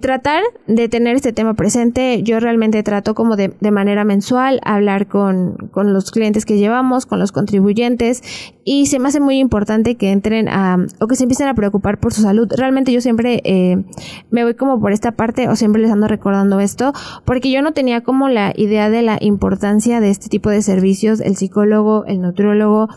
tratar 0.00 0.42
de 0.66 0.88
tener 0.88 1.14
este 1.14 1.34
tema 1.34 1.52
presente. 1.52 2.22
Yo 2.22 2.40
realmente 2.40 2.82
trato 2.82 3.14
como 3.14 3.36
de, 3.36 3.52
de 3.60 3.70
manera 3.70 4.02
mensual 4.04 4.58
hablar 4.64 5.08
con, 5.08 5.56
con, 5.72 5.92
los 5.92 6.10
clientes 6.10 6.46
que 6.46 6.56
llevamos, 6.56 7.04
con 7.04 7.18
los 7.18 7.32
contribuyentes 7.32 8.22
y 8.64 8.86
se 8.86 8.98
me 8.98 9.08
hace 9.08 9.20
muy 9.20 9.38
importante 9.38 9.96
que 9.96 10.10
entren 10.10 10.48
a 10.48 10.78
o 11.00 11.06
que 11.06 11.16
se 11.16 11.24
empiecen 11.24 11.48
a 11.48 11.54
preocupar 11.54 11.98
por 11.98 12.14
su 12.14 12.22
salud. 12.22 12.48
Realmente 12.56 12.92
yo 12.92 13.02
siempre 13.02 13.42
eh, 13.44 13.84
me 14.30 14.44
voy 14.44 14.54
como 14.54 14.80
por 14.80 14.92
esta 14.92 15.12
parte 15.12 15.50
o 15.50 15.56
siempre 15.56 15.82
les 15.82 15.90
ando 15.90 16.08
recordando 16.08 16.60
esto 16.60 16.94
porque 17.26 17.50
yo 17.50 17.60
no 17.60 17.72
tenía 17.72 18.02
como 18.02 18.30
la 18.30 18.54
idea 18.56 18.88
de 18.88 19.02
la 19.02 19.18
importancia 19.20 20.00
de 20.00 20.08
este 20.08 20.30
tipo 20.30 20.48
de 20.48 20.62
servicios, 20.62 21.20
el 21.20 21.36
psicólogo, 21.36 22.06
el 22.06 22.22
nutriólogo, 22.22 22.88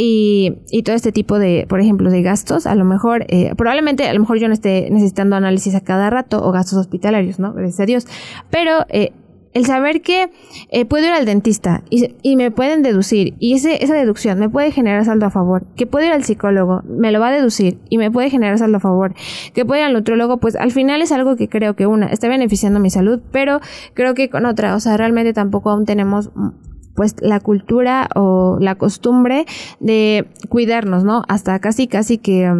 y, 0.00 0.58
y, 0.70 0.84
todo 0.84 0.94
este 0.94 1.10
tipo 1.10 1.40
de, 1.40 1.66
por 1.68 1.80
ejemplo, 1.80 2.08
de 2.08 2.22
gastos, 2.22 2.68
a 2.68 2.76
lo 2.76 2.84
mejor, 2.84 3.26
eh, 3.26 3.52
probablemente, 3.56 4.06
a 4.06 4.14
lo 4.14 4.20
mejor 4.20 4.38
yo 4.38 4.46
no 4.46 4.54
esté 4.54 4.88
necesitando 4.92 5.34
análisis 5.34 5.74
a 5.74 5.80
cada 5.80 6.08
rato 6.08 6.40
o 6.40 6.52
gastos 6.52 6.78
hospitalarios, 6.78 7.40
¿no? 7.40 7.52
Gracias 7.52 7.80
a 7.80 7.86
Dios. 7.86 8.06
Pero 8.48 8.86
eh, 8.90 9.10
el 9.54 9.66
saber 9.66 10.00
que 10.00 10.30
eh, 10.70 10.84
puedo 10.84 11.04
ir 11.04 11.10
al 11.10 11.24
dentista 11.24 11.82
y, 11.90 12.14
y, 12.22 12.36
me 12.36 12.52
pueden 12.52 12.84
deducir 12.84 13.34
y 13.40 13.54
ese, 13.54 13.82
esa 13.82 13.94
deducción 13.94 14.38
me 14.38 14.48
puede 14.48 14.70
generar 14.70 15.04
saldo 15.04 15.26
a 15.26 15.30
favor, 15.30 15.66
que 15.74 15.84
puedo 15.84 16.06
ir 16.06 16.12
al 16.12 16.22
psicólogo, 16.22 16.82
me 16.84 17.10
lo 17.10 17.18
va 17.18 17.30
a 17.30 17.32
deducir 17.32 17.80
y 17.90 17.98
me 17.98 18.12
puede 18.12 18.30
generar 18.30 18.56
saldo 18.56 18.76
a 18.76 18.80
favor, 18.80 19.14
que 19.52 19.64
puedo 19.64 19.80
ir 19.80 19.86
al 19.86 19.94
nutrólogo, 19.94 20.36
pues 20.36 20.54
al 20.54 20.70
final 20.70 21.02
es 21.02 21.10
algo 21.10 21.34
que 21.34 21.48
creo 21.48 21.74
que 21.74 21.88
una 21.88 22.06
está 22.06 22.28
beneficiando 22.28 22.78
mi 22.78 22.90
salud, 22.90 23.18
pero 23.32 23.60
creo 23.94 24.14
que 24.14 24.30
con 24.30 24.46
otra, 24.46 24.76
o 24.76 24.80
sea, 24.80 24.96
realmente 24.96 25.32
tampoco 25.32 25.70
aún 25.70 25.86
tenemos 25.86 26.30
pues 26.98 27.14
la 27.20 27.38
cultura 27.38 28.08
o 28.16 28.56
la 28.58 28.74
costumbre 28.74 29.46
de 29.78 30.26
cuidarnos, 30.48 31.04
¿no? 31.04 31.22
Hasta 31.28 31.60
casi, 31.60 31.86
casi 31.86 32.18
que 32.18 32.52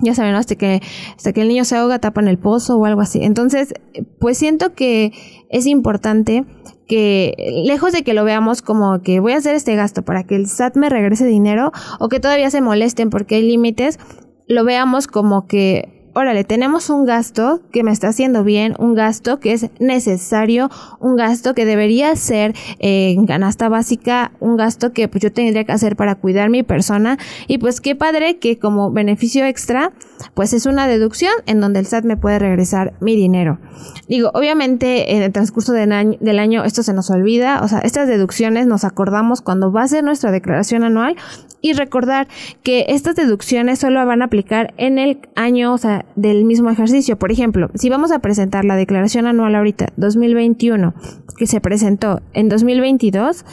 ya 0.00 0.14
saben, 0.16 0.34
hasta 0.34 0.56
que, 0.56 0.82
hasta 1.16 1.32
que 1.32 1.42
el 1.42 1.48
niño 1.48 1.64
se 1.64 1.76
ahoga, 1.76 2.00
tapan 2.00 2.26
el 2.26 2.40
pozo 2.40 2.76
o 2.76 2.84
algo 2.86 3.02
así. 3.02 3.22
Entonces, 3.22 3.74
pues 4.18 4.36
siento 4.36 4.74
que 4.74 5.12
es 5.48 5.66
importante 5.66 6.44
que 6.88 7.36
lejos 7.64 7.92
de 7.92 8.02
que 8.02 8.14
lo 8.14 8.24
veamos 8.24 8.62
como 8.62 9.00
que 9.00 9.20
voy 9.20 9.34
a 9.34 9.36
hacer 9.36 9.54
este 9.54 9.76
gasto 9.76 10.02
para 10.02 10.24
que 10.24 10.34
el 10.34 10.48
SAT 10.48 10.76
me 10.76 10.88
regrese 10.88 11.24
dinero 11.24 11.70
o 12.00 12.08
que 12.08 12.18
todavía 12.18 12.50
se 12.50 12.60
molesten 12.60 13.10
porque 13.10 13.36
hay 13.36 13.42
límites, 13.42 14.00
lo 14.48 14.64
veamos 14.64 15.06
como 15.06 15.46
que 15.46 15.97
órale, 16.18 16.42
tenemos 16.42 16.90
un 16.90 17.04
gasto 17.04 17.60
que 17.70 17.84
me 17.84 17.92
está 17.92 18.08
haciendo 18.08 18.42
bien, 18.42 18.74
un 18.78 18.94
gasto 18.94 19.38
que 19.38 19.52
es 19.52 19.70
necesario, 19.78 20.68
un 20.98 21.14
gasto 21.14 21.54
que 21.54 21.64
debería 21.64 22.14
ser 22.16 22.54
eh, 22.80 23.10
en 23.10 23.24
canasta 23.26 23.68
básica, 23.68 24.32
un 24.40 24.56
gasto 24.56 24.92
que 24.92 25.06
pues 25.06 25.22
yo 25.22 25.32
tendría 25.32 25.62
que 25.62 25.70
hacer 25.70 25.94
para 25.94 26.16
cuidar 26.16 26.50
mi 26.50 26.64
persona 26.64 27.18
y 27.46 27.58
pues 27.58 27.80
qué 27.80 27.94
padre 27.94 28.38
que 28.38 28.58
como 28.58 28.90
beneficio 28.90 29.46
extra 29.46 29.92
pues 30.34 30.52
es 30.52 30.66
una 30.66 30.88
deducción 30.88 31.32
en 31.46 31.60
donde 31.60 31.78
el 31.78 31.86
SAT 31.86 32.04
me 32.04 32.16
puede 32.16 32.40
regresar 32.40 32.94
mi 33.00 33.14
dinero. 33.14 33.60
Digo, 34.08 34.30
obviamente 34.34 35.14
en 35.14 35.22
el 35.22 35.32
transcurso 35.32 35.72
del 35.72 35.92
año, 35.92 36.18
del 36.20 36.40
año 36.40 36.64
esto 36.64 36.82
se 36.82 36.94
nos 36.94 37.10
olvida, 37.10 37.60
o 37.62 37.68
sea, 37.68 37.78
estas 37.78 38.08
deducciones 38.08 38.66
nos 38.66 38.84
acordamos 38.84 39.40
cuando 39.40 39.70
va 39.70 39.82
a 39.82 39.88
ser 39.88 40.02
nuestra 40.02 40.32
declaración 40.32 40.82
anual 40.82 41.16
y 41.60 41.72
recordar 41.72 42.28
que 42.62 42.86
estas 42.88 43.16
deducciones 43.16 43.78
solo 43.78 44.04
van 44.06 44.22
a 44.22 44.26
aplicar 44.26 44.74
en 44.76 44.98
el 44.98 45.20
año, 45.34 45.72
o 45.72 45.78
sea, 45.78 46.04
del 46.16 46.44
mismo 46.44 46.70
ejercicio. 46.70 47.18
Por 47.18 47.32
ejemplo, 47.32 47.70
si 47.74 47.88
vamos 47.88 48.12
a 48.12 48.20
presentar 48.20 48.64
la 48.64 48.76
declaración 48.76 49.26
anual 49.26 49.54
ahorita, 49.54 49.92
2021, 49.96 50.94
que 51.36 51.46
se 51.46 51.60
presentó 51.60 52.20
en 52.32 52.48
2022, 52.48 53.44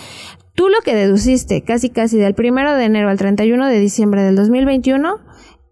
tú 0.53 0.69
lo 0.69 0.79
que 0.83 0.95
deduciste 0.95 1.61
casi 1.61 1.89
casi 1.89 2.17
del 2.17 2.35
primero 2.35 2.73
de 2.75 2.85
enero 2.85 3.09
al 3.09 3.17
31 3.17 3.67
de 3.67 3.79
diciembre 3.79 4.21
del 4.21 4.35
2021 4.35 5.19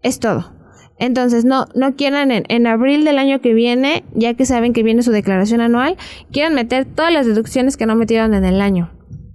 es 0.02 0.18
todo. 0.20 0.52
Entonces, 0.98 1.44
no, 1.44 1.66
no 1.74 1.96
quieran 1.96 2.30
en, 2.30 2.44
en, 2.48 2.66
abril 2.68 3.04
del 3.04 3.18
año 3.18 3.40
que 3.40 3.52
viene, 3.52 4.04
ya 4.14 4.34
que 4.34 4.46
saben 4.46 4.72
que 4.72 4.84
viene 4.84 5.02
su 5.02 5.10
declaración 5.10 5.60
anual, 5.60 5.96
quieran 6.30 6.54
meter 6.54 6.84
todas 6.84 7.12
las 7.12 7.26
deducciones 7.26 7.76
que 7.76 7.86
no 7.86 7.96
metieron 7.96 8.32
en 8.32 8.44
el 8.44 8.60
año. 8.60 8.93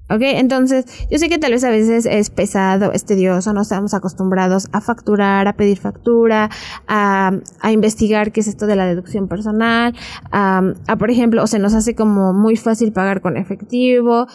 ¿Ok? 0.09 0.21
Entonces, 0.21 0.85
yo 1.11 1.19
sé 1.19 1.29
que 1.29 1.37
tal 1.37 1.51
vez 1.51 1.63
a 1.63 1.69
veces 1.69 2.07
es 2.07 2.31
pesado, 2.31 2.91
es 2.93 3.05
tedioso, 3.05 3.53
no 3.53 3.61
estamos 3.61 3.93
acostumbrados 3.93 4.67
a 4.71 4.81
facturar, 4.81 5.47
a 5.47 5.53
pedir 5.53 5.77
factura, 5.77 6.49
a, 6.87 7.31
investigar 7.71 8.31
qué 8.31 8.39
es 8.39 8.47
esto 8.47 8.65
de 8.65 8.75
la 8.75 8.87
deducción 8.87 9.27
personal, 9.27 9.95
a, 10.31 10.63
por 10.97 11.11
ejemplo, 11.11 11.43
o 11.43 11.47
se 11.47 11.59
nos 11.59 11.75
hace 11.75 11.93
como 11.93 12.33
muy 12.33 12.55
fácil 12.55 12.91
pagar 12.91 13.21
con 13.21 13.37
efectivo. 13.37 14.25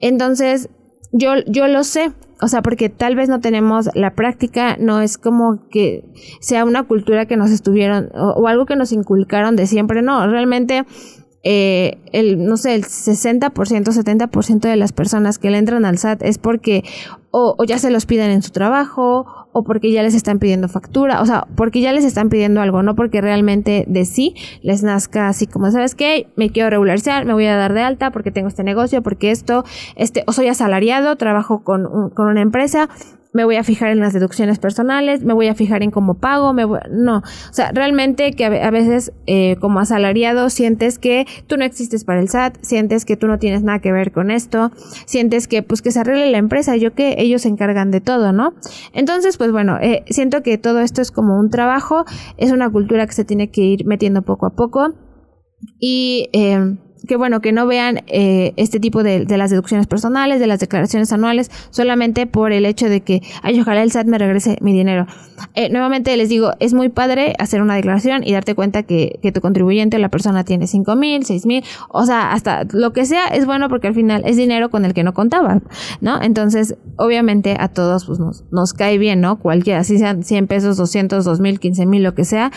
Entonces, 0.00 0.70
yo, 1.12 1.32
yo 1.46 1.68
lo 1.68 1.84
sé, 1.84 2.12
o 2.40 2.48
sea, 2.48 2.62
porque 2.62 2.88
tal 2.88 3.14
vez 3.14 3.28
no 3.28 3.40
tenemos 3.40 3.90
la 3.94 4.14
práctica, 4.14 4.76
no 4.78 5.00
es 5.02 5.18
como 5.18 5.68
que 5.70 6.04
sea 6.40 6.64
una 6.64 6.84
cultura 6.84 7.26
que 7.26 7.36
nos 7.36 7.50
estuvieron, 7.50 8.10
o 8.14 8.46
algo 8.48 8.64
que 8.64 8.76
nos 8.76 8.92
inculcaron 8.92 9.56
de 9.56 9.66
siempre, 9.66 10.00
no, 10.00 10.26
realmente 10.26 10.86
eh, 11.44 11.98
el, 12.12 12.44
no 12.44 12.56
sé, 12.56 12.74
el 12.74 12.84
60%, 12.84 13.50
70% 13.52 14.60
de 14.60 14.76
las 14.76 14.92
personas 14.92 15.38
que 15.38 15.50
le 15.50 15.58
entran 15.58 15.84
al 15.84 15.98
SAT 15.98 16.22
es 16.22 16.38
porque 16.38 16.84
o, 17.30 17.54
o, 17.58 17.64
ya 17.64 17.78
se 17.78 17.90
los 17.90 18.06
piden 18.06 18.30
en 18.30 18.42
su 18.42 18.50
trabajo 18.50 19.26
o 19.52 19.62
porque 19.62 19.92
ya 19.92 20.02
les 20.02 20.14
están 20.14 20.38
pidiendo 20.38 20.68
factura, 20.68 21.20
o 21.20 21.26
sea, 21.26 21.46
porque 21.56 21.80
ya 21.80 21.92
les 21.92 22.04
están 22.04 22.28
pidiendo 22.28 22.60
algo, 22.60 22.82
no 22.82 22.94
porque 22.94 23.20
realmente 23.20 23.84
de 23.86 24.04
sí 24.04 24.34
les 24.62 24.82
nazca 24.82 25.28
así 25.28 25.46
como, 25.46 25.70
¿sabes 25.70 25.94
qué? 25.94 26.28
Me 26.36 26.50
quiero 26.50 26.70
regularizar, 26.70 27.24
me 27.24 27.34
voy 27.34 27.46
a 27.46 27.56
dar 27.56 27.72
de 27.72 27.82
alta 27.82 28.10
porque 28.10 28.30
tengo 28.30 28.48
este 28.48 28.64
negocio, 28.64 29.02
porque 29.02 29.30
esto, 29.30 29.64
este, 29.96 30.24
o 30.26 30.32
soy 30.32 30.48
asalariado, 30.48 31.16
trabajo 31.16 31.62
con, 31.62 31.86
un, 31.86 32.10
con 32.10 32.28
una 32.28 32.40
empresa, 32.40 32.88
me 33.32 33.44
voy 33.44 33.56
a 33.56 33.64
fijar 33.64 33.90
en 33.90 34.00
las 34.00 34.12
deducciones 34.12 34.58
personales, 34.58 35.22
me 35.22 35.34
voy 35.34 35.48
a 35.48 35.54
fijar 35.54 35.82
en 35.82 35.90
cómo 35.90 36.14
pago, 36.14 36.52
me 36.52 36.64
voy, 36.64 36.80
no, 36.90 37.18
o 37.18 37.52
sea, 37.52 37.72
realmente 37.72 38.32
que 38.32 38.44
a 38.44 38.70
veces 38.70 39.12
eh, 39.26 39.56
como 39.60 39.80
asalariado 39.80 40.50
sientes 40.50 40.98
que 40.98 41.26
tú 41.46 41.56
no 41.56 41.64
existes 41.64 42.04
para 42.04 42.20
el 42.20 42.28
SAT, 42.28 42.56
sientes 42.62 43.04
que 43.04 43.16
tú 43.16 43.26
no 43.26 43.38
tienes 43.38 43.62
nada 43.62 43.80
que 43.80 43.92
ver 43.92 44.12
con 44.12 44.30
esto, 44.30 44.72
sientes 45.06 45.48
que 45.48 45.62
pues 45.62 45.82
que 45.82 45.90
se 45.90 46.00
arregle 46.00 46.30
la 46.30 46.38
empresa, 46.38 46.76
yo 46.76 46.94
que 46.94 47.16
ellos 47.18 47.42
se 47.42 47.48
encargan 47.48 47.90
de 47.90 48.00
todo, 48.00 48.32
¿no? 48.32 48.54
Entonces, 48.92 49.36
pues 49.36 49.52
bueno, 49.52 49.78
eh, 49.80 50.04
siento 50.08 50.42
que 50.42 50.58
todo 50.58 50.80
esto 50.80 51.02
es 51.02 51.10
como 51.10 51.38
un 51.38 51.50
trabajo, 51.50 52.04
es 52.36 52.50
una 52.50 52.70
cultura 52.70 53.06
que 53.06 53.12
se 53.12 53.24
tiene 53.24 53.50
que 53.50 53.62
ir 53.62 53.86
metiendo 53.86 54.22
poco 54.22 54.46
a 54.46 54.50
poco 54.50 54.94
y 55.78 56.30
eh, 56.32 56.76
que 57.06 57.16
bueno, 57.16 57.40
que 57.40 57.52
no 57.52 57.66
vean 57.66 58.00
eh, 58.06 58.52
este 58.56 58.80
tipo 58.80 59.02
de, 59.02 59.24
de, 59.24 59.36
las 59.36 59.50
deducciones 59.50 59.86
personales, 59.86 60.40
de 60.40 60.46
las 60.46 60.60
declaraciones 60.60 61.12
anuales, 61.12 61.50
solamente 61.70 62.26
por 62.26 62.52
el 62.52 62.66
hecho 62.66 62.88
de 62.88 63.00
que, 63.02 63.22
ay, 63.42 63.60
ojalá 63.60 63.82
el 63.82 63.90
SAT 63.90 64.06
me 64.06 64.18
regrese 64.18 64.58
mi 64.60 64.72
dinero. 64.72 65.06
Eh, 65.54 65.68
nuevamente 65.70 66.16
les 66.16 66.28
digo, 66.28 66.52
es 66.60 66.74
muy 66.74 66.88
padre 66.88 67.34
hacer 67.38 67.62
una 67.62 67.74
declaración 67.74 68.22
y 68.24 68.32
darte 68.32 68.54
cuenta 68.54 68.82
que, 68.82 69.18
que 69.22 69.32
tu 69.32 69.40
contribuyente, 69.40 69.98
la 69.98 70.08
persona 70.08 70.44
tiene 70.44 70.66
cinco 70.66 70.96
mil, 70.96 71.24
seis 71.24 71.46
mil, 71.46 71.64
o 71.90 72.04
sea, 72.04 72.32
hasta 72.32 72.64
lo 72.72 72.92
que 72.92 73.04
sea 73.04 73.26
es 73.28 73.46
bueno 73.46 73.68
porque 73.68 73.86
al 73.86 73.94
final 73.94 74.22
es 74.24 74.36
dinero 74.36 74.70
con 74.70 74.84
el 74.84 74.94
que 74.94 75.04
no 75.04 75.14
contaba, 75.14 75.60
¿no? 76.00 76.20
Entonces, 76.22 76.76
obviamente 76.96 77.56
a 77.58 77.68
todos 77.68 78.06
pues 78.06 78.18
nos, 78.18 78.44
nos 78.50 78.72
cae 78.72 78.98
bien, 78.98 79.20
¿no? 79.20 79.38
Cualquiera, 79.38 79.84
si 79.84 79.98
sean 79.98 80.22
100 80.22 80.46
pesos, 80.46 80.76
200, 80.76 81.24
2000, 81.24 81.60
15 81.60 81.86
mil, 81.86 82.02
lo 82.02 82.14
que 82.14 82.24
sea, 82.24 82.50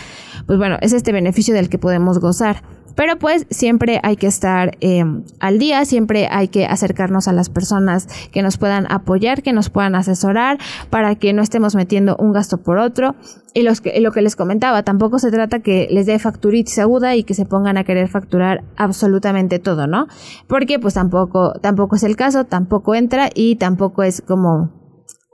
pues 0.48 0.58
bueno, 0.58 0.78
es 0.82 0.94
este 0.94 1.12
beneficio 1.12 1.54
del 1.54 1.70
que 1.70 1.78
podemos 1.78 2.20
gozar. 2.20 2.64
Pero 2.96 3.18
pues 3.18 3.46
siempre 3.50 4.00
hay 4.04 4.16
que 4.16 4.28
estar 4.28 4.78
em, 4.80 5.24
al 5.40 5.60
día, 5.60 5.86
siempre 5.86 6.28
hay 6.30 6.48
que 6.48 6.66
acercarnos 6.66 7.28
a 7.28 7.34
las 7.34 7.50
personas 7.50 8.08
que 8.32 8.42
nos 8.42 8.58
puedan 8.58 8.92
apoyar, 8.92 9.44
que 9.44 9.54
nos 9.54 9.70
puedan 9.70 9.96
asesorar 9.96 10.58
para 10.90 11.16
que 11.16 11.34
no 11.34 11.42
estemos 11.42 11.76
metiendo 11.76 12.16
un 12.18 12.34
gasto 12.34 12.58
por 12.58 12.78
otro. 12.78 13.16
Y 13.54 13.64
los 13.64 13.82
que, 13.82 14.00
lo 14.00 14.12
que 14.12 14.22
les 14.22 14.36
comentaba, 14.36 14.84
tampoco 14.84 15.20
se 15.20 15.30
trata 15.30 15.60
que 15.60 15.88
les 15.92 16.06
dé 16.06 16.18
facturitis 16.20 16.80
aguda 16.80 17.16
y 17.16 17.24
que 17.24 17.34
se 17.34 17.46
pongan 17.46 17.78
a 17.78 17.84
querer 17.84 18.08
facturar 18.08 18.64
absolutamente 18.78 19.60
todo, 19.60 19.88
¿no? 19.88 20.08
Porque 20.48 20.80
pues 20.80 20.94
tampoco, 20.94 21.54
tampoco 21.62 21.98
es 21.98 22.04
el 22.04 22.16
caso, 22.16 22.46
tampoco 22.46 22.96
entra 22.96 23.30
y 23.34 23.58
tampoco 23.58 24.04
es 24.04 24.22
como 24.22 24.82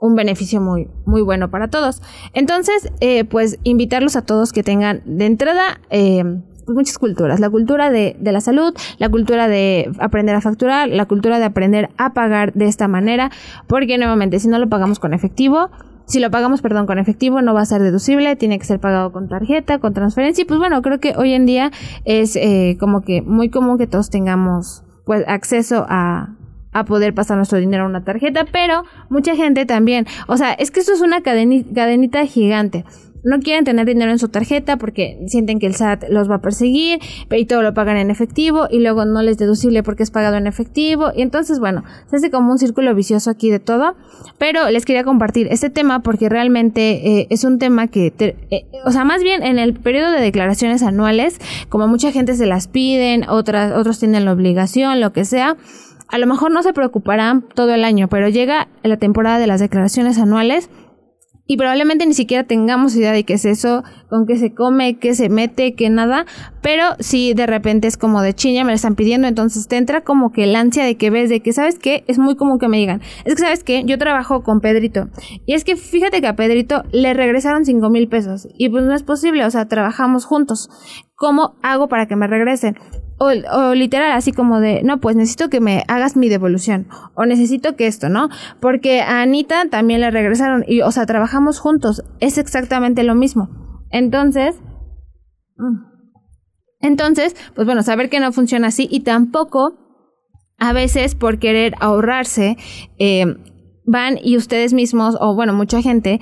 un 0.00 0.14
beneficio 0.14 0.60
muy, 0.60 0.88
muy 1.06 1.22
bueno 1.22 1.50
para 1.50 1.68
todos. 1.68 2.02
Entonces, 2.32 2.90
eh, 3.00 3.24
pues 3.24 3.58
invitarlos 3.64 4.16
a 4.16 4.22
todos 4.22 4.52
que 4.52 4.62
tengan 4.62 5.02
de 5.04 5.26
entrada 5.26 5.80
eh, 5.90 6.24
muchas 6.74 6.98
culturas. 6.98 7.40
La 7.40 7.50
cultura 7.50 7.90
de, 7.90 8.16
de, 8.18 8.32
la 8.32 8.40
salud, 8.40 8.74
la 8.98 9.08
cultura 9.08 9.48
de 9.48 9.90
aprender 9.98 10.34
a 10.34 10.40
facturar, 10.40 10.88
la 10.88 11.06
cultura 11.06 11.38
de 11.38 11.44
aprender 11.44 11.90
a 11.98 12.12
pagar 12.12 12.52
de 12.52 12.66
esta 12.66 12.88
manera, 12.88 13.30
porque 13.66 13.98
nuevamente, 13.98 14.40
si 14.40 14.48
no 14.48 14.58
lo 14.58 14.68
pagamos 14.68 14.98
con 14.98 15.14
efectivo, 15.14 15.70
si 16.08 16.20
lo 16.20 16.30
pagamos, 16.30 16.62
perdón, 16.62 16.86
con 16.86 16.98
efectivo, 16.98 17.42
no 17.42 17.52
va 17.52 17.60
a 17.60 17.66
ser 17.66 17.82
deducible, 17.82 18.34
tiene 18.34 18.58
que 18.58 18.64
ser 18.64 18.80
pagado 18.80 19.12
con 19.12 19.28
tarjeta, 19.28 19.78
con 19.78 19.92
transferencia. 19.92 20.42
Y 20.42 20.44
pues 20.46 20.58
bueno, 20.58 20.80
creo 20.80 20.98
que 21.00 21.14
hoy 21.16 21.34
en 21.34 21.44
día 21.44 21.70
es 22.06 22.34
eh, 22.34 22.78
como 22.80 23.02
que 23.02 23.20
muy 23.20 23.50
común 23.50 23.76
que 23.76 23.86
todos 23.86 24.08
tengamos 24.08 24.84
pues 25.04 25.22
acceso 25.28 25.84
a, 25.86 26.34
a 26.72 26.84
poder 26.84 27.14
pasar 27.14 27.36
nuestro 27.36 27.58
dinero 27.58 27.84
a 27.84 27.86
una 27.86 28.04
tarjeta, 28.04 28.46
pero 28.50 28.84
mucha 29.10 29.36
gente 29.36 29.66
también, 29.66 30.06
o 30.28 30.38
sea, 30.38 30.52
es 30.52 30.70
que 30.70 30.80
esto 30.80 30.92
es 30.92 31.02
una 31.02 31.20
cadenita 31.20 32.24
gigante 32.24 32.86
no 33.24 33.40
quieren 33.40 33.64
tener 33.64 33.86
dinero 33.86 34.10
en 34.10 34.18
su 34.18 34.28
tarjeta 34.28 34.76
porque 34.76 35.18
sienten 35.26 35.58
que 35.58 35.66
el 35.66 35.74
SAT 35.74 36.04
los 36.10 36.30
va 36.30 36.36
a 36.36 36.40
perseguir 36.40 37.00
y 37.30 37.44
todo 37.46 37.62
lo 37.62 37.74
pagan 37.74 37.96
en 37.96 38.10
efectivo 38.10 38.68
y 38.70 38.80
luego 38.80 39.04
no 39.04 39.22
les 39.22 39.38
deducible 39.38 39.82
porque 39.82 40.02
es 40.02 40.10
pagado 40.10 40.36
en 40.36 40.46
efectivo. 40.46 41.10
Y 41.14 41.22
entonces 41.22 41.60
bueno, 41.60 41.84
se 42.08 42.16
hace 42.16 42.30
como 42.30 42.52
un 42.52 42.58
círculo 42.58 42.94
vicioso 42.94 43.30
aquí 43.30 43.50
de 43.50 43.58
todo, 43.58 43.96
pero 44.38 44.70
les 44.70 44.84
quería 44.84 45.04
compartir 45.04 45.48
este 45.50 45.70
tema 45.70 46.00
porque 46.00 46.28
realmente 46.28 47.20
eh, 47.20 47.26
es 47.30 47.44
un 47.44 47.58
tema 47.58 47.88
que, 47.88 48.12
eh, 48.50 48.66
o 48.84 48.90
sea, 48.90 49.04
más 49.04 49.22
bien 49.22 49.42
en 49.42 49.58
el 49.58 49.74
periodo 49.74 50.10
de 50.10 50.20
declaraciones 50.20 50.82
anuales, 50.82 51.38
como 51.68 51.88
mucha 51.88 52.12
gente 52.12 52.34
se 52.34 52.46
las 52.46 52.68
piden, 52.68 53.28
otras, 53.28 53.72
otros 53.76 53.98
tienen 53.98 54.24
la 54.24 54.32
obligación, 54.32 55.00
lo 55.00 55.12
que 55.12 55.24
sea, 55.24 55.56
a 56.08 56.18
lo 56.18 56.26
mejor 56.26 56.50
no 56.50 56.62
se 56.62 56.72
preocuparán 56.72 57.42
todo 57.42 57.74
el 57.74 57.84
año, 57.84 58.08
pero 58.08 58.28
llega 58.28 58.68
la 58.82 58.96
temporada 58.96 59.38
de 59.38 59.46
las 59.46 59.60
declaraciones 59.60 60.18
anuales 60.18 60.70
y 61.48 61.56
probablemente 61.56 62.06
ni 62.06 62.12
siquiera 62.12 62.44
tengamos 62.44 62.94
idea 62.94 63.10
de 63.10 63.24
qué 63.24 63.34
es 63.34 63.46
eso, 63.46 63.82
con 64.08 64.26
qué 64.26 64.36
se 64.36 64.54
come, 64.54 64.98
qué 64.98 65.14
se 65.14 65.30
mete, 65.30 65.74
qué 65.74 65.88
nada, 65.88 66.26
pero 66.60 66.84
si 67.00 67.32
de 67.32 67.46
repente 67.46 67.88
es 67.88 67.96
como 67.96 68.20
de 68.20 68.34
chiña, 68.34 68.64
me 68.64 68.70
lo 68.70 68.76
están 68.76 68.94
pidiendo, 68.94 69.26
entonces 69.26 69.66
te 69.66 69.78
entra 69.78 70.02
como 70.02 70.30
que 70.30 70.44
el 70.44 70.54
ansia 70.54 70.84
de 70.84 70.96
que 70.96 71.08
ves, 71.08 71.30
de 71.30 71.40
que, 71.40 71.54
¿sabes 71.54 71.78
qué? 71.78 72.04
Es 72.06 72.18
muy 72.18 72.36
común 72.36 72.58
que 72.58 72.68
me 72.68 72.76
digan, 72.76 73.00
es 73.24 73.34
que, 73.34 73.40
¿sabes 73.40 73.64
qué? 73.64 73.82
Yo 73.86 73.96
trabajo 73.98 74.42
con 74.42 74.60
Pedrito, 74.60 75.08
y 75.46 75.54
es 75.54 75.64
que 75.64 75.76
fíjate 75.76 76.20
que 76.20 76.26
a 76.26 76.36
Pedrito 76.36 76.84
le 76.92 77.14
regresaron 77.14 77.64
cinco 77.64 77.88
mil 77.88 78.08
pesos, 78.08 78.46
y 78.58 78.68
pues 78.68 78.84
no 78.84 78.94
es 78.94 79.02
posible, 79.02 79.46
o 79.46 79.50
sea, 79.50 79.66
trabajamos 79.66 80.26
juntos. 80.26 80.68
¿Cómo 81.18 81.56
hago 81.62 81.88
para 81.88 82.06
que 82.06 82.14
me 82.14 82.28
regresen? 82.28 82.78
O, 83.18 83.74
literal, 83.74 84.12
así 84.12 84.30
como 84.30 84.60
de, 84.60 84.84
no, 84.84 85.00
pues 85.00 85.16
necesito 85.16 85.50
que 85.50 85.58
me 85.58 85.82
hagas 85.88 86.16
mi 86.16 86.28
devolución. 86.28 86.86
O 87.14 87.26
necesito 87.26 87.74
que 87.74 87.88
esto, 87.88 88.08
¿no? 88.08 88.28
Porque 88.60 89.00
a 89.00 89.22
Anita 89.22 89.68
también 89.68 90.00
le 90.00 90.12
regresaron. 90.12 90.64
Y, 90.68 90.82
o 90.82 90.92
sea, 90.92 91.06
trabajamos 91.06 91.58
juntos. 91.58 92.04
Es 92.20 92.38
exactamente 92.38 93.02
lo 93.02 93.16
mismo. 93.16 93.48
Entonces. 93.90 94.54
Mm. 95.56 95.88
Entonces, 96.82 97.34
pues 97.56 97.66
bueno, 97.66 97.82
saber 97.82 98.10
que 98.10 98.20
no 98.20 98.30
funciona 98.30 98.68
así. 98.68 98.86
Y 98.88 99.00
tampoco, 99.00 99.76
a 100.56 100.72
veces, 100.72 101.16
por 101.16 101.40
querer 101.40 101.74
ahorrarse, 101.80 102.56
eh, 103.00 103.26
van 103.84 104.18
y 104.22 104.36
ustedes 104.36 104.72
mismos, 104.72 105.16
o 105.18 105.34
bueno, 105.34 105.52
mucha 105.52 105.82
gente, 105.82 106.20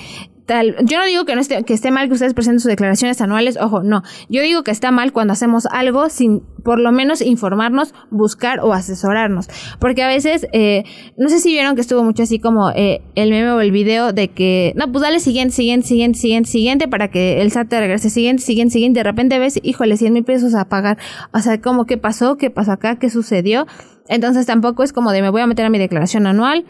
yo 0.49 0.99
no 0.99 1.05
digo 1.07 1.25
que 1.25 1.35
no 1.35 1.41
esté, 1.41 1.63
que 1.65 1.75
esté 1.75 1.91
mal 1.91 2.09
que 2.09 2.15
ustedes 2.15 2.35
presenten 2.35 2.61
sus 2.61 2.69
declaraciones 2.69 3.21
anuales, 3.21 3.59
ojo, 3.61 3.83
no. 3.83 4.03
Yo 4.29 4.43
digo 4.43 4.63
que 4.63 4.71
está 4.71 4.91
mal 4.91 5.13
cuando 5.13 5.33
hacemos 5.33 5.67
algo 5.67 6.09
sin 6.09 6.43
por 6.63 6.81
lo 6.81 6.91
menos 6.91 7.21
informarnos, 7.21 7.95
buscar 8.11 8.61
o 8.61 8.73
asesorarnos. 8.73 9.49
Porque 9.79 10.03
a 10.03 10.09
veces, 10.09 10.49
eh, 10.53 10.85
no 11.17 11.29
sé 11.29 11.39
si 11.39 11.51
vieron 11.51 11.75
que 11.75 11.81
estuvo 11.81 12.03
mucho 12.03 12.25
así 12.25 12.39
como 12.41 12.71
eh, 12.71 13.03
el 13.15 13.31
meme 13.31 13.53
o 13.53 13.61
el 13.61 13.71
video 13.71 14.13
de 14.13 14.29
que, 14.29 14.73
no, 14.77 14.91
pues 14.91 15.03
dale 15.03 15.21
siguiente, 15.21 15.55
siguiente, 15.55 15.87
siguiente, 15.87 16.19
siguiente, 16.19 16.51
siguiente 16.51 16.89
para 16.89 17.09
que 17.09 17.41
el 17.41 17.53
SAT 17.53 17.69
te 17.69 17.81
regrese, 17.81 18.11
siguiente, 18.11 18.43
siguiente, 18.43 18.73
siguiente. 18.73 19.01
De 19.01 19.05
repente 19.05 19.39
ves, 19.39 19.61
híjole, 19.63 19.97
100 19.97 20.13
mil 20.13 20.25
pesos 20.25 20.55
a 20.55 20.69
pagar. 20.69 20.99
O 21.33 21.39
sea, 21.39 21.61
como, 21.61 21.87
¿qué 21.87 21.99
pasó? 21.99 22.37
¿Qué 22.37 22.51
pasó 22.51 22.73
acá? 22.73 22.97
¿Qué 22.97 23.11
sucedió? 23.11 23.67
Entonces 24.09 24.47
tampoco 24.47 24.83
es 24.83 24.93
como 24.93 25.13
de 25.13 25.23
me 25.23 25.31
voy 25.31 25.43
a 25.43 25.47
meter 25.47 25.67
a 25.67 25.71
mi 25.71 25.79
declaración 25.79 26.27
anual 26.27 26.65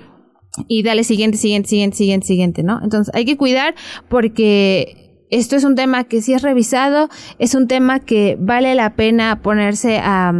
y 0.68 0.82
dale 0.82 1.04
siguiente, 1.04 1.38
siguiente, 1.38 1.68
siguiente, 1.68 1.96
siguiente, 1.96 2.26
siguiente, 2.26 2.62
¿no? 2.62 2.80
Entonces 2.82 3.14
hay 3.14 3.24
que 3.24 3.36
cuidar 3.36 3.74
porque 4.08 5.06
esto 5.30 5.56
es 5.56 5.64
un 5.64 5.74
tema 5.74 6.04
que 6.04 6.22
si 6.22 6.34
es 6.34 6.42
revisado, 6.42 7.08
es 7.38 7.54
un 7.54 7.66
tema 7.68 8.00
que 8.00 8.36
vale 8.38 8.74
la 8.74 8.94
pena 8.94 9.42
ponerse 9.42 9.98
a, 9.98 10.32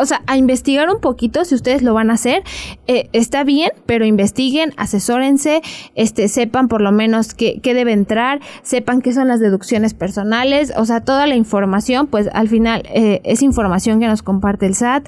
o 0.00 0.06
sea, 0.06 0.22
a 0.26 0.36
investigar 0.36 0.88
un 0.88 1.00
poquito 1.00 1.44
si 1.44 1.54
ustedes 1.54 1.82
lo 1.82 1.92
van 1.92 2.10
a 2.10 2.14
hacer. 2.14 2.42
Eh, 2.86 3.08
está 3.12 3.44
bien, 3.44 3.70
pero 3.86 4.06
investiguen, 4.06 4.72
asesórense, 4.76 5.60
este, 5.94 6.28
sepan 6.28 6.68
por 6.68 6.80
lo 6.80 6.90
menos 6.90 7.34
qué, 7.34 7.60
qué 7.62 7.74
debe 7.74 7.92
entrar, 7.92 8.40
sepan 8.62 9.02
qué 9.02 9.12
son 9.12 9.28
las 9.28 9.40
deducciones 9.40 9.92
personales, 9.92 10.72
o 10.76 10.86
sea, 10.86 11.00
toda 11.02 11.26
la 11.26 11.36
información, 11.36 12.06
pues 12.06 12.28
al 12.32 12.48
final 12.48 12.82
eh, 12.86 13.20
es 13.24 13.42
información 13.42 14.00
que 14.00 14.06
nos 14.06 14.22
comparte 14.22 14.66
el 14.66 14.74
SAT 14.74 15.06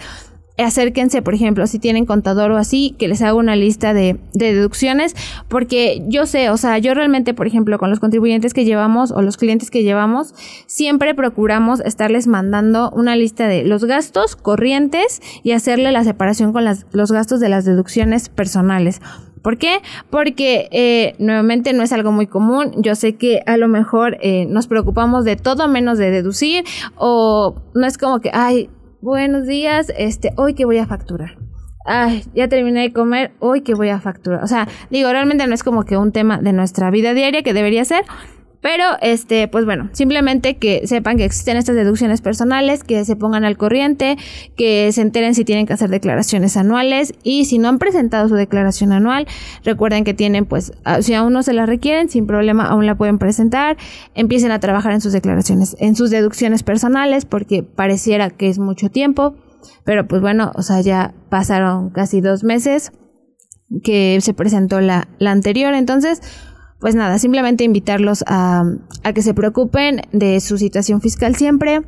acérquense, 0.64 1.22
por 1.22 1.34
ejemplo, 1.34 1.66
si 1.66 1.78
tienen 1.78 2.06
contador 2.06 2.50
o 2.50 2.56
así, 2.56 2.94
que 2.98 3.08
les 3.08 3.22
haga 3.22 3.34
una 3.34 3.56
lista 3.56 3.94
de, 3.94 4.18
deducciones, 4.32 5.14
porque 5.48 6.02
yo 6.08 6.26
sé, 6.26 6.50
o 6.50 6.56
sea, 6.56 6.78
yo 6.78 6.94
realmente, 6.94 7.34
por 7.34 7.46
ejemplo, 7.46 7.78
con 7.78 7.90
los 7.90 8.00
contribuyentes 8.00 8.54
que 8.54 8.64
llevamos 8.64 9.10
o 9.10 9.22
los 9.22 9.36
clientes 9.36 9.70
que 9.70 9.82
llevamos, 9.82 10.34
siempre 10.66 11.14
procuramos 11.14 11.80
estarles 11.80 12.26
mandando 12.26 12.90
una 12.90 13.16
lista 13.16 13.48
de 13.48 13.64
los 13.64 13.84
gastos 13.84 14.36
corrientes 14.36 15.20
y 15.42 15.52
hacerle 15.52 15.92
la 15.92 16.04
separación 16.04 16.52
con 16.52 16.64
los 16.64 17.12
gastos 17.12 17.40
de 17.40 17.48
las 17.48 17.64
deducciones 17.64 18.28
personales. 18.28 19.00
¿Por 19.46 19.58
qué? 19.58 19.78
Porque 20.10 20.68
eh, 20.72 21.14
nuevamente 21.20 21.72
no 21.72 21.84
es 21.84 21.92
algo 21.92 22.10
muy 22.10 22.26
común. 22.26 22.72
Yo 22.78 22.96
sé 22.96 23.14
que 23.14 23.42
a 23.46 23.56
lo 23.56 23.68
mejor 23.68 24.16
eh, 24.20 24.44
nos 24.46 24.66
preocupamos 24.66 25.24
de 25.24 25.36
todo 25.36 25.68
menos 25.68 25.98
de 25.98 26.10
deducir 26.10 26.64
o 26.96 27.54
no 27.72 27.86
es 27.86 27.96
como 27.96 28.18
que, 28.18 28.32
ay, 28.34 28.68
buenos 29.06 29.46
días, 29.46 29.92
este, 29.96 30.32
hoy 30.36 30.54
que 30.54 30.64
voy 30.64 30.78
a 30.78 30.86
facturar. 30.88 31.38
Ay, 31.84 32.24
ya 32.34 32.48
terminé 32.48 32.80
de 32.80 32.92
comer, 32.92 33.30
hoy 33.38 33.60
que 33.60 33.72
voy 33.72 33.88
a 33.88 34.00
facturar. 34.00 34.42
O 34.42 34.48
sea, 34.48 34.66
digo, 34.90 35.08
realmente 35.12 35.46
no 35.46 35.54
es 35.54 35.62
como 35.62 35.84
que 35.84 35.96
un 35.96 36.10
tema 36.10 36.38
de 36.38 36.52
nuestra 36.52 36.90
vida 36.90 37.14
diaria 37.14 37.44
que 37.44 37.54
debería 37.54 37.84
ser, 37.84 38.02
pero, 38.66 38.82
este, 39.00 39.46
pues 39.46 39.64
bueno, 39.64 39.90
simplemente 39.92 40.56
que 40.56 40.88
sepan 40.88 41.18
que 41.18 41.24
existen 41.24 41.56
estas 41.56 41.76
deducciones 41.76 42.20
personales, 42.20 42.82
que 42.82 43.04
se 43.04 43.14
pongan 43.14 43.44
al 43.44 43.56
corriente, 43.56 44.16
que 44.56 44.90
se 44.90 45.02
enteren 45.02 45.36
si 45.36 45.44
tienen 45.44 45.66
que 45.66 45.72
hacer 45.72 45.88
declaraciones 45.88 46.56
anuales 46.56 47.14
y 47.22 47.44
si 47.44 47.58
no 47.58 47.68
han 47.68 47.78
presentado 47.78 48.28
su 48.28 48.34
declaración 48.34 48.90
anual, 48.90 49.28
recuerden 49.62 50.02
que 50.02 50.14
tienen, 50.14 50.46
pues, 50.46 50.72
si 50.98 51.14
aún 51.14 51.32
no 51.32 51.44
se 51.44 51.52
la 51.52 51.64
requieren, 51.64 52.08
sin 52.08 52.26
problema, 52.26 52.66
aún 52.66 52.86
la 52.86 52.96
pueden 52.96 53.18
presentar, 53.18 53.76
empiecen 54.16 54.50
a 54.50 54.58
trabajar 54.58 54.90
en 54.90 55.00
sus 55.00 55.12
declaraciones, 55.12 55.76
en 55.78 55.94
sus 55.94 56.10
deducciones 56.10 56.64
personales, 56.64 57.24
porque 57.24 57.62
pareciera 57.62 58.30
que 58.30 58.48
es 58.48 58.58
mucho 58.58 58.90
tiempo, 58.90 59.36
pero 59.84 60.08
pues 60.08 60.20
bueno, 60.20 60.50
o 60.56 60.62
sea, 60.62 60.80
ya 60.80 61.14
pasaron 61.28 61.90
casi 61.90 62.20
dos 62.20 62.42
meses 62.42 62.90
que 63.84 64.18
se 64.20 64.34
presentó 64.34 64.80
la, 64.80 65.06
la 65.20 65.30
anterior, 65.30 65.72
entonces, 65.72 66.20
pues 66.80 66.94
nada, 66.94 67.18
simplemente 67.18 67.64
invitarlos 67.64 68.24
a, 68.26 68.64
a 69.02 69.12
que 69.12 69.22
se 69.22 69.34
preocupen 69.34 70.02
de 70.12 70.40
su 70.40 70.58
situación 70.58 71.00
fiscal 71.00 71.36
siempre, 71.36 71.82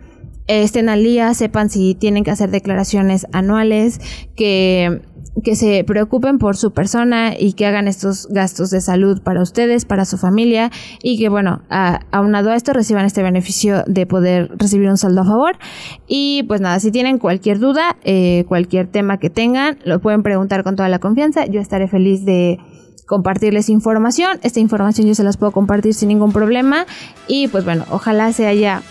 estén 0.49 0.89
al 0.89 1.05
día, 1.05 1.33
sepan 1.35 1.71
si 1.71 1.95
tienen 1.95 2.25
que 2.25 2.31
hacer 2.31 2.51
declaraciones 2.51 3.27
anuales, 3.33 4.01
que, 4.35 5.03
que 5.45 5.55
se 5.55 5.85
preocupen 5.85 6.39
por 6.39 6.57
su 6.57 6.73
persona 6.73 7.35
y 7.39 7.53
que 7.53 7.67
hagan 7.67 7.87
estos 7.87 8.27
gastos 8.29 8.71
de 8.71 8.81
salud 8.81 9.21
para 9.23 9.43
ustedes, 9.43 9.85
para 9.85 10.07
su 10.07 10.17
familia 10.17 10.71
y 11.03 11.19
que 11.19 11.29
bueno, 11.29 11.63
a, 11.69 12.01
aunado 12.11 12.51
a 12.51 12.57
esto 12.57 12.73
reciban 12.73 13.05
este 13.05 13.23
beneficio 13.23 13.85
de 13.87 14.07
poder 14.07 14.51
recibir 14.57 14.89
un 14.89 14.97
saldo 14.97 15.21
a 15.21 15.25
favor. 15.25 15.59
Y 16.07 16.45
pues 16.49 16.63
nada, 16.63 16.81
si 16.81 16.91
tienen 16.91 17.19
cualquier 17.19 17.59
duda, 17.59 17.97
eh, 18.03 18.45
cualquier 18.49 18.89
tema 18.89 19.19
que 19.19 19.29
tengan, 19.29 19.79
lo 19.85 20.01
pueden 20.01 20.23
preguntar 20.23 20.65
con 20.65 20.77
toda 20.77 20.89
la 20.89 20.99
confianza. 20.99 21.45
Yo 21.45 21.61
estaré 21.61 21.89
feliz 21.89 22.25
de 22.25 22.59
compartirles 23.09 23.69
información. 23.69 24.39
Esta 24.43 24.61
información 24.61 25.09
yo 25.09 25.17
se 25.17 25.25
las 25.25 25.37
puedo 25.37 25.51
compartir 25.51 25.95
sin 25.95 26.09
ningún 26.09 26.33
problema. 26.33 26.87
Y 27.27 27.49
pues 27.49 27.65
bueno, 27.65 27.85
ojalá 27.91 28.33
se 28.33 28.47
haya 28.47 28.83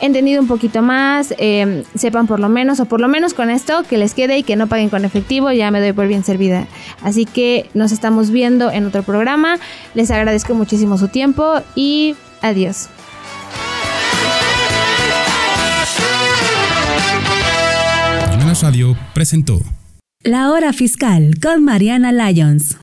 entendido 0.00 0.42
un 0.42 0.48
poquito 0.48 0.82
más, 0.82 1.32
em, 1.38 1.84
sepan 1.94 2.26
por 2.26 2.40
lo 2.40 2.48
menos, 2.48 2.80
o 2.80 2.86
por 2.86 3.00
lo 3.00 3.06
menos 3.08 3.32
con 3.32 3.48
esto, 3.48 3.84
que 3.88 3.96
les 3.96 4.12
quede 4.14 4.36
y 4.38 4.42
que 4.42 4.56
no 4.56 4.66
paguen 4.66 4.90
con 4.90 5.04
efectivo, 5.04 5.52
ya 5.52 5.70
me 5.70 5.80
doy 5.80 5.92
por 5.92 6.08
bien 6.08 6.24
servida. 6.24 6.66
Así 7.02 7.24
que 7.24 7.70
nos 7.72 7.92
estamos 7.92 8.30
viendo 8.30 8.70
en 8.70 8.86
otro 8.86 9.04
programa. 9.04 9.58
Les 9.94 10.10
agradezco 10.10 10.54
muchísimo 10.54 10.98
su 10.98 11.08
tiempo 11.08 11.60
y 11.76 12.16
adiós. 12.42 12.88
Radio 18.62 18.96
presentó 19.12 19.60
La 20.22 20.50
Hora 20.50 20.72
Fiscal 20.72 21.34
con 21.42 21.62
Mariana 21.62 22.10
Lyons. 22.10 22.74